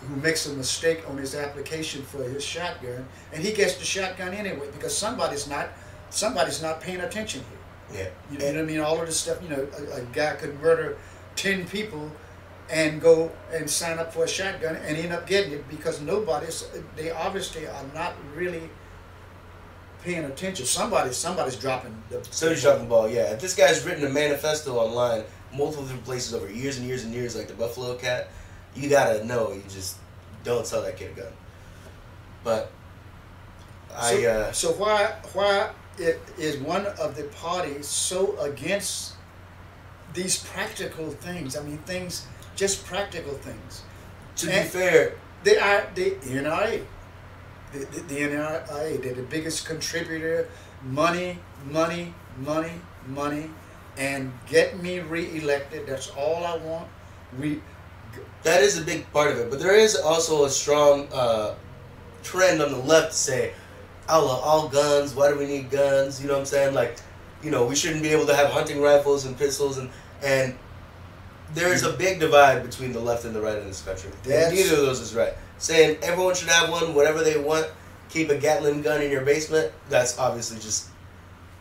[0.00, 4.32] who makes a mistake on his application for his shotgun, and he gets the shotgun
[4.32, 5.68] anyway because somebody's not
[6.10, 7.58] somebody's not paying attention here.
[8.00, 8.80] Yeah, you, know what I mean.
[8.80, 9.42] All of this stuff.
[9.42, 10.96] You know, a, a, guy could murder
[11.36, 12.10] ten people
[12.70, 16.68] and go and sign up for a shotgun and end up getting it because nobody's.
[16.96, 18.70] They obviously are not really
[20.08, 20.66] paying attention.
[20.66, 22.26] Somebody, somebody's dropping the.
[22.30, 23.08] Somebody's dropping the ball.
[23.08, 27.14] Yeah, this guy's written a manifesto online multiple different places over years and years and
[27.14, 28.28] years, like the Buffalo Cat,
[28.74, 29.96] you gotta know you just
[30.44, 31.32] don't sell that kid a gun.
[32.44, 32.70] But
[33.94, 39.14] I so, uh, so why why it is one of the parties so against
[40.14, 41.56] these practical things?
[41.56, 43.82] I mean, things just practical things.
[44.36, 46.84] To and be fair, they are the NRA.
[47.72, 50.48] The, the, NRA, they're the biggest contributor.
[50.82, 51.38] Money,
[51.70, 52.72] money, money,
[53.06, 53.50] money
[53.98, 55.86] and get me reelected.
[55.86, 56.88] That's all I want.
[57.38, 57.60] We.
[58.44, 61.54] That is a big part of it, but there is also a strong uh,
[62.22, 63.52] trend on the left to say,
[64.08, 65.14] "Outlaw all guns.
[65.14, 66.74] Why do we need guns?" You know what I'm saying?
[66.74, 66.96] Like,
[67.42, 69.90] you know, we shouldn't be able to have hunting rifles and pistols, and
[70.22, 70.56] and
[71.54, 74.10] there is a big divide between the left and the right in this country.
[74.26, 75.34] Neither of those is right.
[75.58, 77.66] Saying everyone should have one, whatever they want.
[78.10, 79.72] Keep a Gatling gun in your basement.
[79.88, 80.88] That's obviously just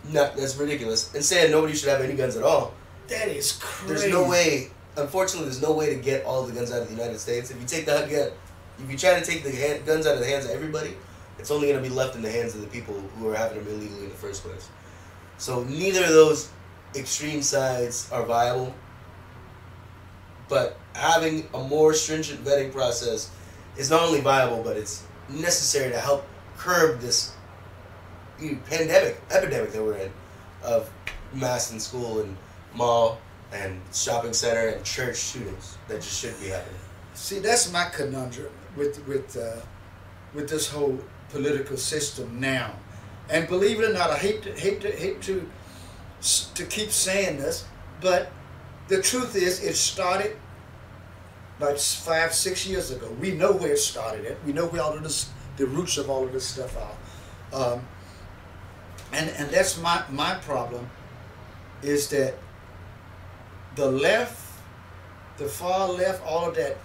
[0.09, 1.13] no, that's ridiculous.
[1.13, 2.73] And saying nobody should have any guns at all.
[3.07, 3.93] That is crazy.
[3.93, 4.71] There's no way.
[4.95, 7.51] Unfortunately, there's no way to get all the guns out of the United States.
[7.51, 8.31] If you take the gun,
[8.79, 10.95] if you try to take the hand, guns out of the hands of everybody,
[11.39, 13.63] it's only going to be left in the hands of the people who are having
[13.63, 14.69] them illegally in the first place.
[15.37, 16.49] So neither of those
[16.95, 18.73] extreme sides are viable.
[20.49, 23.29] But having a more stringent vetting process
[23.77, 26.25] is not only viable, but it's necessary to help
[26.57, 27.33] curb this
[28.39, 30.11] you pandemic epidemic that we're in
[30.63, 30.89] of
[31.33, 32.37] mass in school and
[32.73, 33.19] mall
[33.51, 36.79] and shopping center and church shootings that just shouldn't be happening.
[37.13, 39.61] See, that's my conundrum with with uh,
[40.33, 42.73] with this whole political system now.
[43.29, 45.49] And believe it or not, I hate to hate to hate to
[46.55, 47.65] to keep saying this,
[48.01, 48.31] but
[48.87, 50.37] the truth is, it started
[51.57, 53.09] about five, six years ago.
[53.19, 54.43] We know where it started at.
[54.45, 57.73] We know where all of this, the roots of all of this stuff are.
[57.73, 57.81] Um,
[59.13, 60.89] and and that's my my problem
[61.81, 62.35] is that
[63.75, 64.41] the left
[65.37, 66.77] the far left all of that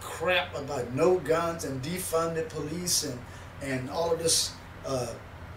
[0.00, 3.18] crap about no guns and defund the police and
[3.62, 4.52] and all of this
[4.86, 5.06] uh,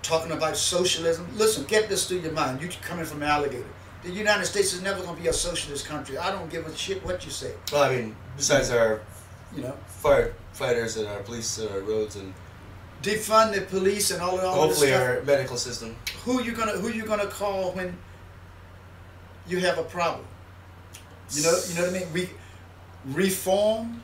[0.01, 3.65] talking about socialism listen get this through your mind You're coming from alligator
[4.05, 6.15] The United States is never going to be a socialist country.
[6.17, 7.53] I don't give a shit what you say.
[7.71, 9.01] Well, I mean, besides our
[9.55, 12.33] You know, firefighters and our police and our roads and
[13.01, 15.01] defund the police and all, all of this hopefully stuff.
[15.01, 15.95] our medical system.
[16.23, 17.97] who you gonna who you gonna call when
[19.47, 20.25] you have a problem?
[21.31, 22.13] You know, you know what I mean.
[22.13, 22.29] We
[23.05, 24.01] reform,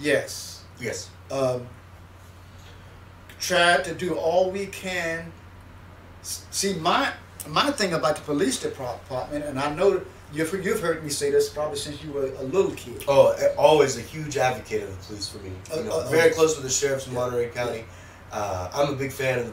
[0.00, 0.64] yes.
[0.80, 1.10] Yes.
[1.30, 1.66] Um,
[3.38, 5.32] try to do all we can.
[6.22, 7.12] See, my
[7.48, 11.48] my thing about the police department, and I know you've you've heard me say this
[11.48, 13.04] probably since you were a little kid.
[13.08, 15.50] Oh, always a huge advocate of the police for me.
[15.74, 17.84] You Uh, know, uh, very uh, close with the sheriffs in yeah, Monterey County.
[18.30, 19.52] Uh, I'm a big fan of the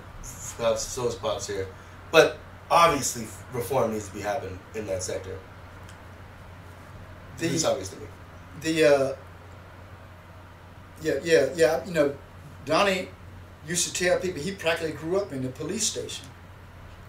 [0.64, 1.68] cops, so is Pops here.
[2.12, 2.38] But
[2.72, 5.38] obviously, reform needs to be happening in that sector.
[7.38, 8.06] The- it's obvious to me.
[8.62, 9.16] the uh
[11.02, 12.14] yeah yeah yeah you know
[12.66, 13.08] dhani
[13.66, 16.26] used to tell people he practically grew up in the police station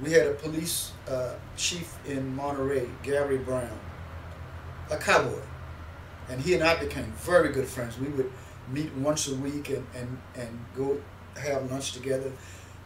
[0.03, 3.79] we had a police uh, chief in monterey gary brown
[4.91, 5.41] a cowboy
[6.29, 8.31] and he and i became very good friends we would
[8.69, 11.01] meet once a week and and, and go
[11.37, 12.33] have lunch together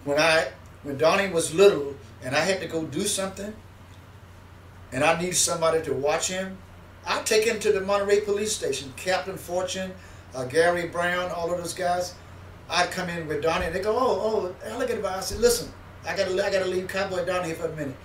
[0.04, 0.48] when i
[0.82, 3.54] when dhani was little and i had to go do something
[4.92, 6.56] and i needed somebody to watch him
[7.06, 8.92] I'd take him to the Monterey Police Station.
[8.96, 9.92] Captain Fortune,
[10.34, 12.14] uh, Gary Brown, all of those guys.
[12.70, 15.70] I'd come in with Dhani, and they go, "Oh, oh, alligator bar." I said, "Listen,
[16.06, 17.96] I gotta, I gotta leave Cowboy Dhani here for a minute."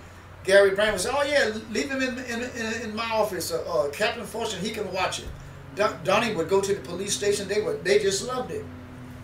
[0.42, 3.52] Gary Brown would say, "Oh yeah, leave him in in, in, in my office.
[3.52, 5.28] Uh, uh, Captain Fortune, he can watch it."
[5.76, 7.46] Don, Dhani would go to the police station.
[7.46, 8.64] They would, they just loved it.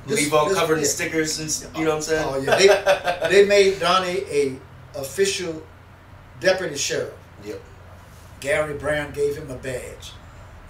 [0.07, 2.27] This- Leave all this- covered in stickers and you know what I'm saying?
[2.29, 2.57] Oh yeah,
[3.29, 4.59] they, they made Dhani a
[4.99, 5.63] official
[6.41, 7.13] deputy sheriff.
[7.45, 7.61] Yep.
[8.41, 10.13] Gary Brown gave him a badge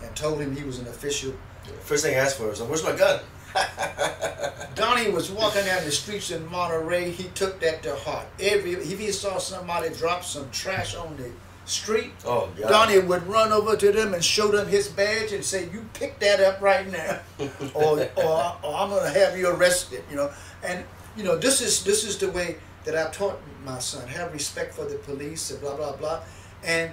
[0.02, 1.34] and told him he was an official.
[1.82, 3.20] First thing I asked for was, "Where's my gun?"
[4.74, 7.10] Dhani was walking down the streets in Monterey.
[7.10, 8.26] He took that to heart.
[8.40, 11.30] Every if he saw somebody drop some trash on the
[11.64, 12.66] street, Oh, yeah.
[12.66, 16.18] Dhani would run over to them and show them his badge and say, "You pick
[16.20, 17.20] that up right now,
[17.74, 20.30] or, or or I'm gonna have you arrested." You know,
[20.62, 20.84] and
[21.16, 24.74] you know this is this is the way that I taught my son: have respect
[24.74, 26.20] for the police and blah blah blah,
[26.62, 26.92] and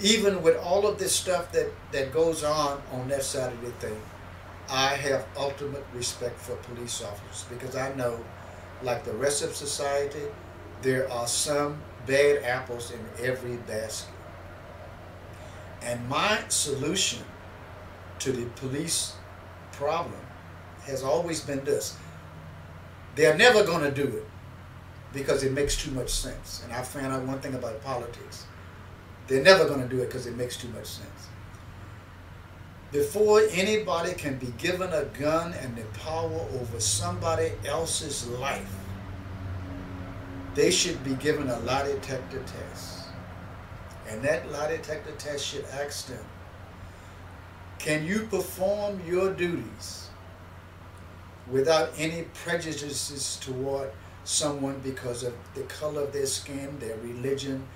[0.00, 3.70] even with all of this stuff that that goes on on that side of the
[3.72, 4.00] thing,
[4.70, 8.18] I have ultimate respect for police officers because I know,
[8.82, 10.22] like the rest of society,
[10.82, 14.14] there are some bad apples in every basket.
[15.82, 17.22] And my solution
[18.20, 19.14] to the police
[19.72, 20.20] problem
[20.84, 21.96] has always been this.
[23.16, 24.26] They're never going to do it
[25.12, 26.62] because it makes too much sense.
[26.64, 28.46] And I found out one thing about politics.
[29.26, 31.28] They're never going to do it because it makes too much sense.
[32.94, 38.72] Before anybody can be given a gun and the power over somebody else's life,
[40.54, 43.08] they should be given a lie detector test.
[44.08, 46.24] And that lie detector test should ask them,
[47.80, 50.10] can you perform your duties
[51.50, 53.90] without any prejudices toward
[54.22, 57.66] someone because of the color of their skin, their religion,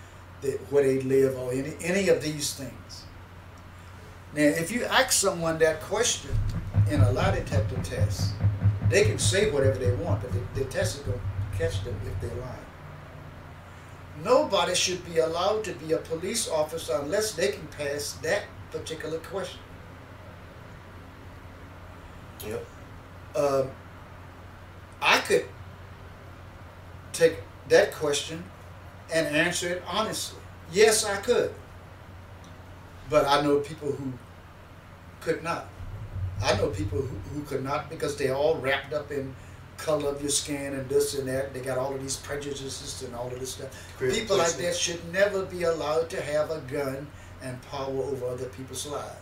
[0.70, 3.07] where they live, or any, any of these things?
[4.34, 6.30] Now, if you ask someone that question
[6.90, 8.32] in a lie detector test,
[8.88, 11.98] they can say whatever they want, but the, the test is going to catch them
[12.06, 12.58] if they lie.
[14.24, 19.18] Nobody should be allowed to be a police officer unless they can pass that particular
[19.18, 19.60] question.
[22.44, 22.66] Yep.
[23.36, 23.70] Um,
[25.00, 25.46] I could
[27.12, 27.36] take
[27.68, 28.44] that question
[29.12, 30.40] and answer it honestly.
[30.72, 31.54] Yes, I could.
[33.10, 34.12] But I know people who
[35.20, 35.68] could not.
[36.42, 39.34] I know people who, who could not because they're all wrapped up in
[39.76, 41.54] color of your skin and this and that.
[41.54, 43.70] They got all of these prejudices and all of this stuff.
[43.98, 47.06] Great people like that should never be allowed to have a gun
[47.42, 49.14] and power over other people's lives.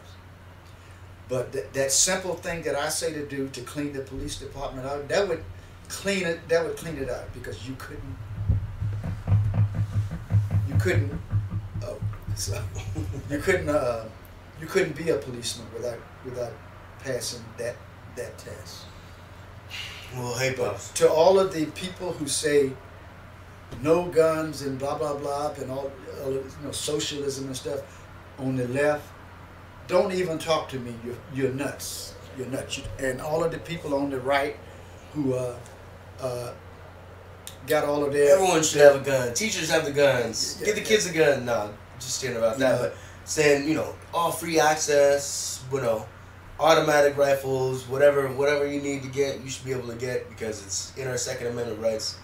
[1.29, 4.87] But th- that simple thing that I say to do to clean the police department
[4.87, 5.45] out, that would
[5.89, 6.49] clean it.
[6.49, 8.17] That would clean it out because you couldn't.
[10.69, 11.21] You couldn't.
[12.37, 12.63] So
[13.31, 13.69] you couldn't.
[13.69, 14.05] Uh,
[14.61, 16.53] you couldn't be a policeman without without
[17.01, 17.77] passing that
[18.17, 18.85] that test.
[20.15, 20.93] Well, hey, Pops.
[20.93, 22.73] To all of the people who say
[23.83, 25.91] no guns and blah blah blah and all,
[26.27, 27.81] you know socialism and stuff
[28.39, 29.05] on the left,
[29.89, 30.95] don't even talk to me.
[31.05, 32.15] You're you're nuts.
[32.39, 32.81] You're nuts.
[32.99, 34.57] And all of the people on the right
[35.15, 35.57] who uh,
[36.21, 36.53] uh,
[37.67, 39.35] got all of their Everyone should have a gun.
[39.35, 40.59] Teachers have the guns.
[40.61, 40.87] Yeah, Give the yeah.
[40.87, 41.45] kids a gun.
[41.47, 42.81] No, just kidding about that.
[42.81, 46.07] But saying, you know, all free access, you know,
[46.59, 50.65] automatic rifles, whatever, whatever you need to get, you should be able to get because
[50.65, 52.17] it's in our Second Amendment rights.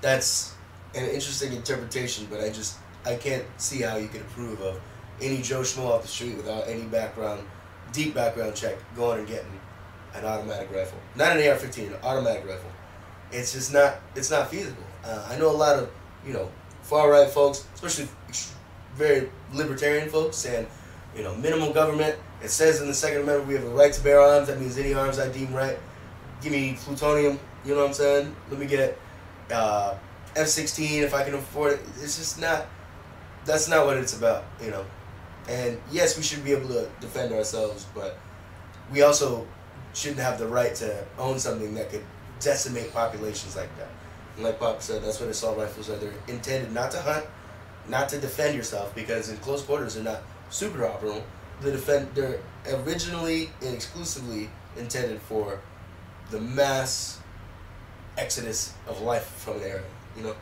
[0.00, 0.54] That's
[0.94, 4.80] an interesting interpretation, but I just, I can't see how you could approve of
[5.20, 7.46] any Joe Schmo off the street without any background,
[7.92, 9.60] deep background check going and getting
[10.14, 12.70] an automatic rifle, not an AR-15, an automatic rifle.
[13.32, 13.96] It's just not.
[14.14, 14.84] It's not feasible.
[15.04, 15.90] Uh, I know a lot of
[16.24, 16.50] you know
[16.82, 18.08] far right folks, especially
[18.96, 20.66] very libertarian folks, saying
[21.16, 22.16] you know minimal government.
[22.42, 24.48] It says in the Second Amendment we have a right to bear arms.
[24.48, 25.78] That means any arms I deem right.
[26.42, 27.38] Give me plutonium.
[27.64, 28.36] You know what I'm saying?
[28.50, 28.98] Let me get
[29.50, 29.94] uh,
[30.36, 31.80] F-16 if I can afford it.
[32.02, 32.66] It's just not.
[33.44, 34.44] That's not what it's about.
[34.62, 34.84] You know.
[35.48, 38.18] And yes, we should be able to defend ourselves, but
[38.92, 39.46] we also
[39.94, 42.04] shouldn't have the right to own something that could
[42.40, 43.88] decimate populations like that.
[44.36, 45.96] And like Pop said, that's what assault rifles are.
[45.96, 47.24] They're intended not to hunt,
[47.88, 51.22] not to defend yourself, because in close quarters they're not super operable.
[51.60, 52.14] They defend.
[52.14, 55.60] They're originally and exclusively intended for
[56.30, 57.20] the mass
[58.18, 59.82] exodus of life from an area.
[60.16, 60.36] You know.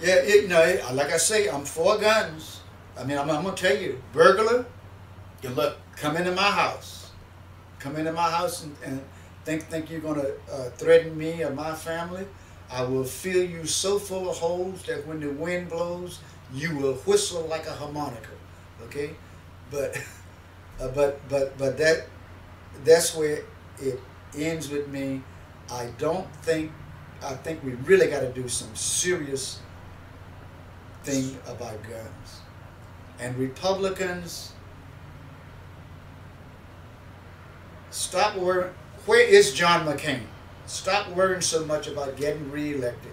[0.00, 2.60] Yeah, it, you know, it, like I say, I'm for guns.
[2.98, 4.66] I mean, I'm, I'm gonna tell you, burglar,
[5.42, 7.10] you look, come into my house,
[7.78, 9.00] come into my house and, and
[9.44, 12.26] think think you're gonna uh, threaten me or my family.
[12.74, 16.18] I will fill you so full of holes that when the wind blows,
[16.52, 18.34] you will whistle like a harmonica.
[18.86, 19.10] Okay,
[19.70, 19.96] but
[20.80, 22.06] uh, but but but that
[22.84, 23.44] that's where
[23.80, 24.00] it
[24.36, 25.22] ends with me.
[25.70, 26.72] I don't think
[27.22, 29.60] I think we really got to do some serious
[31.04, 32.40] thing about guns.
[33.20, 34.50] And Republicans,
[37.90, 38.74] stop worrying.
[39.06, 40.22] Where is John McCain?
[40.66, 43.12] Stop worrying so much about getting reelected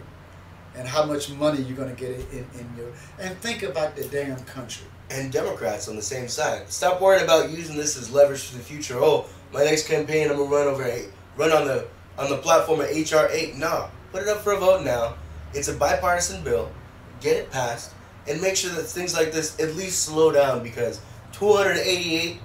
[0.75, 2.87] and how much money you're going to get in, in your.
[3.19, 4.87] And think about the damn country.
[5.09, 6.69] and Democrats on the same side.
[6.69, 8.95] Stop worrying about using this as leverage for the future.
[8.97, 11.87] Oh, my next campaign, I'm gonna run over eight, run on the
[12.17, 13.55] on the platform of HR eight.
[13.57, 15.15] No, put it up for a vote now.
[15.53, 16.71] It's a bipartisan bill.
[17.19, 17.93] Get it passed,
[18.27, 21.01] and make sure that things like this at least slow down because
[21.33, 22.39] 288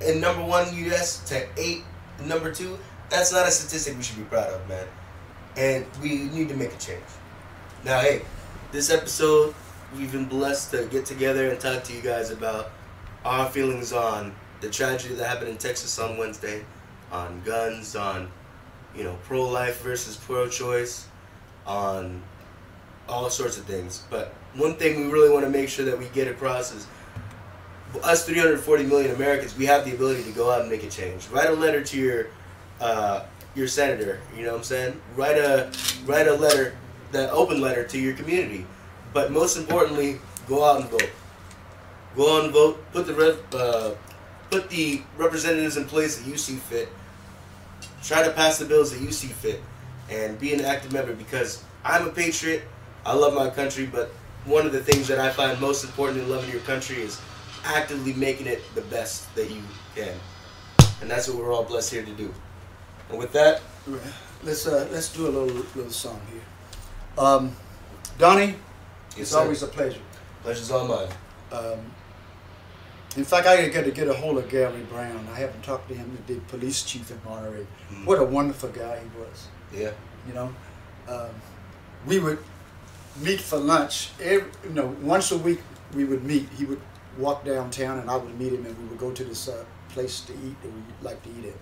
[0.00, 1.20] in number one U.S.
[1.28, 1.84] to eight
[2.24, 2.76] number two.
[3.10, 4.86] That's not a statistic we should be proud of, man.
[5.56, 7.02] And we need to make a change.
[7.84, 8.22] Now, hey,
[8.72, 9.54] this episode
[9.96, 12.72] we've been blessed to get together and talk to you guys about
[13.24, 16.64] our feelings on the tragedy that happened in Texas on Wednesday,
[17.12, 18.28] on guns, on
[18.96, 21.06] you know pro-life versus pro-choice,
[21.66, 22.22] on
[23.08, 24.04] all sorts of things.
[24.10, 26.86] But one thing we really want to make sure that we get across is
[28.02, 31.28] us 340 million Americans, we have the ability to go out and make a change.
[31.28, 32.26] Write a letter to your
[32.80, 34.20] uh, your senator.
[34.36, 35.00] You know what I'm saying?
[35.16, 35.70] Write a
[36.06, 36.76] write a letter,
[37.12, 38.66] that open letter to your community.
[39.12, 41.10] But most importantly, go out and vote.
[42.16, 42.84] Go out and vote.
[42.92, 43.92] Put the rep, uh,
[44.50, 46.88] put the representatives in place that you see fit.
[48.02, 49.62] Try to pass the bills that you see fit,
[50.10, 51.14] and be an active member.
[51.14, 52.64] Because I'm a patriot.
[53.06, 54.10] I love my country, but
[54.46, 57.20] one of the things that I find most important in loving your country is
[57.64, 59.62] actively making it the best that you
[59.94, 60.14] can.
[61.00, 62.32] And that's what we're all blessed here to do.
[63.10, 63.60] And with that,
[64.42, 66.42] Let's uh, let's do a little little song here.
[67.16, 67.56] Um,
[68.18, 68.56] Dhani, yes,
[69.16, 69.40] it's sir.
[69.40, 70.00] always a pleasure.
[70.42, 71.08] pleasure's all mine.
[71.50, 71.78] Um,
[73.16, 75.26] in fact, I got to get a hold of Gary Brown.
[75.32, 77.66] I haven't talked to him, the big police chief in Monterey.
[77.90, 78.04] Mm.
[78.04, 79.48] What a wonderful guy he was.
[79.72, 79.92] Yeah.
[80.26, 80.54] You know,
[81.08, 81.30] um,
[82.06, 82.38] we would
[83.20, 84.10] meet for lunch.
[84.20, 85.60] Every, you know, once a week
[85.94, 86.48] we would meet.
[86.58, 86.80] He would
[87.16, 90.20] walk downtown, and I would meet him, and we would go to this uh, place
[90.22, 91.54] to eat that we like to eat at,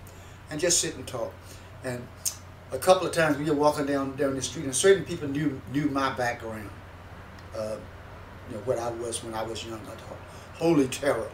[0.53, 1.33] and just sit and talk.
[1.83, 2.07] And
[2.71, 5.59] a couple of times we were walking down down the street, and certain people knew
[5.73, 6.69] knew my background.
[7.57, 7.75] Uh,
[8.47, 9.79] you know what I was when I was young.
[9.79, 9.97] Thought,
[10.53, 11.29] holy terror.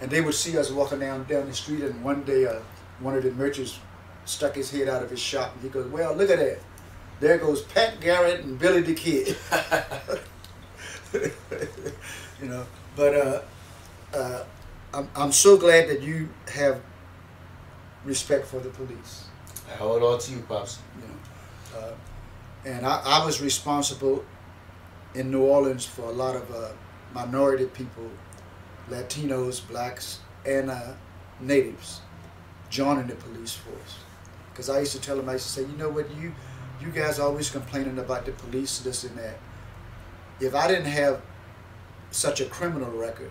[0.00, 2.60] And they would see us walking down down the street, and one day uh,
[3.00, 3.78] one of the merchants
[4.24, 6.58] stuck his head out of his shop, and he goes, "Well, look at that.
[7.20, 9.36] There goes Pat Garrett and Billy the Kid."
[12.40, 13.42] you know, but uh,
[14.14, 14.44] uh,
[14.94, 16.80] I'm I'm so glad that you have
[18.06, 19.24] respect for the police.
[19.68, 20.78] I it all to you, pops.
[20.96, 21.94] You know, uh,
[22.64, 24.24] and I, I was responsible
[25.14, 26.68] in New Orleans for a lot of uh,
[27.12, 28.08] minority people,
[28.88, 30.92] Latinos, blacks, and uh,
[31.40, 32.00] natives
[32.70, 33.96] joining the police force.
[34.52, 36.32] Because I used to tell them, I used to say, you know what, you
[36.80, 39.38] you guys always complaining about the police, this and that.
[40.40, 41.22] If I didn't have
[42.10, 43.30] such a criminal record,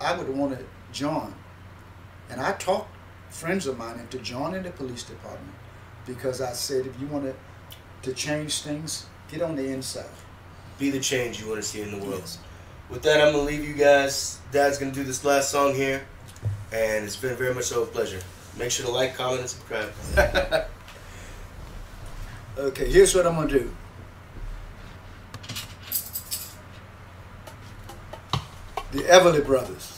[0.00, 1.34] I would want to join.
[2.30, 2.93] And I talked
[3.34, 5.54] friends of mine into joining the police department
[6.06, 7.34] because I said, if you want to,
[8.08, 10.06] to change things, get on the inside.
[10.78, 12.20] Be the change you want to see in the world.
[12.20, 12.38] Yes.
[12.88, 14.38] With that, I'm going to leave you guys.
[14.52, 16.06] Dad's going to do this last song here.
[16.72, 18.20] And it's been very much so a pleasure.
[18.56, 19.92] Make sure to like, comment, and subscribe.
[22.58, 23.76] okay, here's what I'm going to do.
[28.92, 29.93] The Everly Brothers.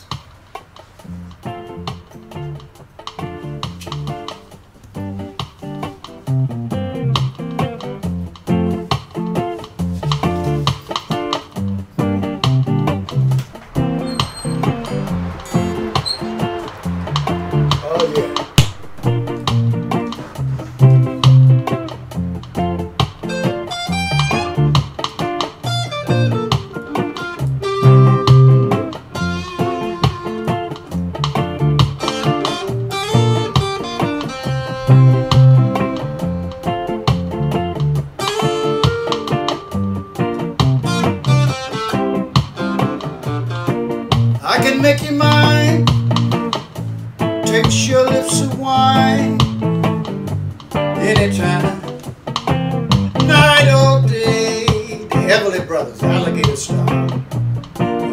[55.64, 57.24] Brothers, alligator style.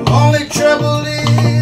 [0.08, 1.53] Only trouble is.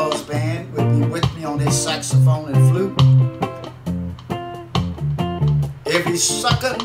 [0.00, 2.96] Claus Band would be with me on his saxophone and flute.
[5.84, 6.80] Every second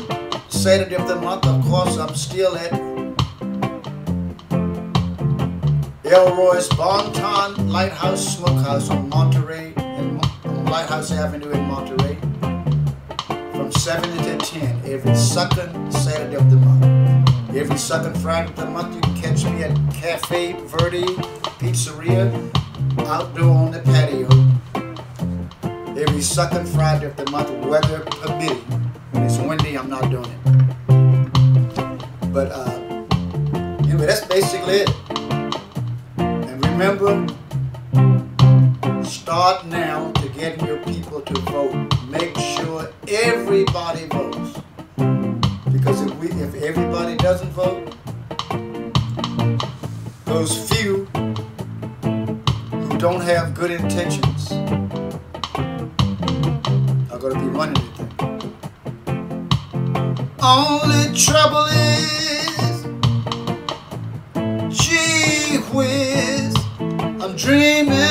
[0.50, 2.74] Saturday of the month, of course, I'm still at
[6.04, 10.20] Elroy's Bonton Lighthouse Smokehouse on Monterey, and
[10.66, 12.18] Lighthouse Avenue in Monterey,
[13.56, 17.56] from 7 to 10 every second Saturday of the month.
[17.56, 21.06] Every second Friday of the month, you can catch me at Cafe Verde
[21.58, 22.65] Pizzeria
[23.00, 24.28] outdoor on the patio
[25.98, 28.58] every second Friday of the month, weather permitting.
[29.12, 30.40] When it's windy, I'm not doing it.
[32.32, 33.04] But uh,
[33.84, 34.90] anyway, that's basically it.
[36.18, 37.26] And remember,
[39.04, 41.94] start now to get your people to vote.
[42.08, 44.60] Make sure everybody votes.
[45.72, 47.85] Because if we, if everybody doesn't vote,
[53.08, 54.50] don't have good intentions
[57.12, 58.08] are going to be running thing.
[60.42, 62.82] Only trouble is,
[64.76, 66.56] gee whiz,
[67.22, 68.05] I'm dreaming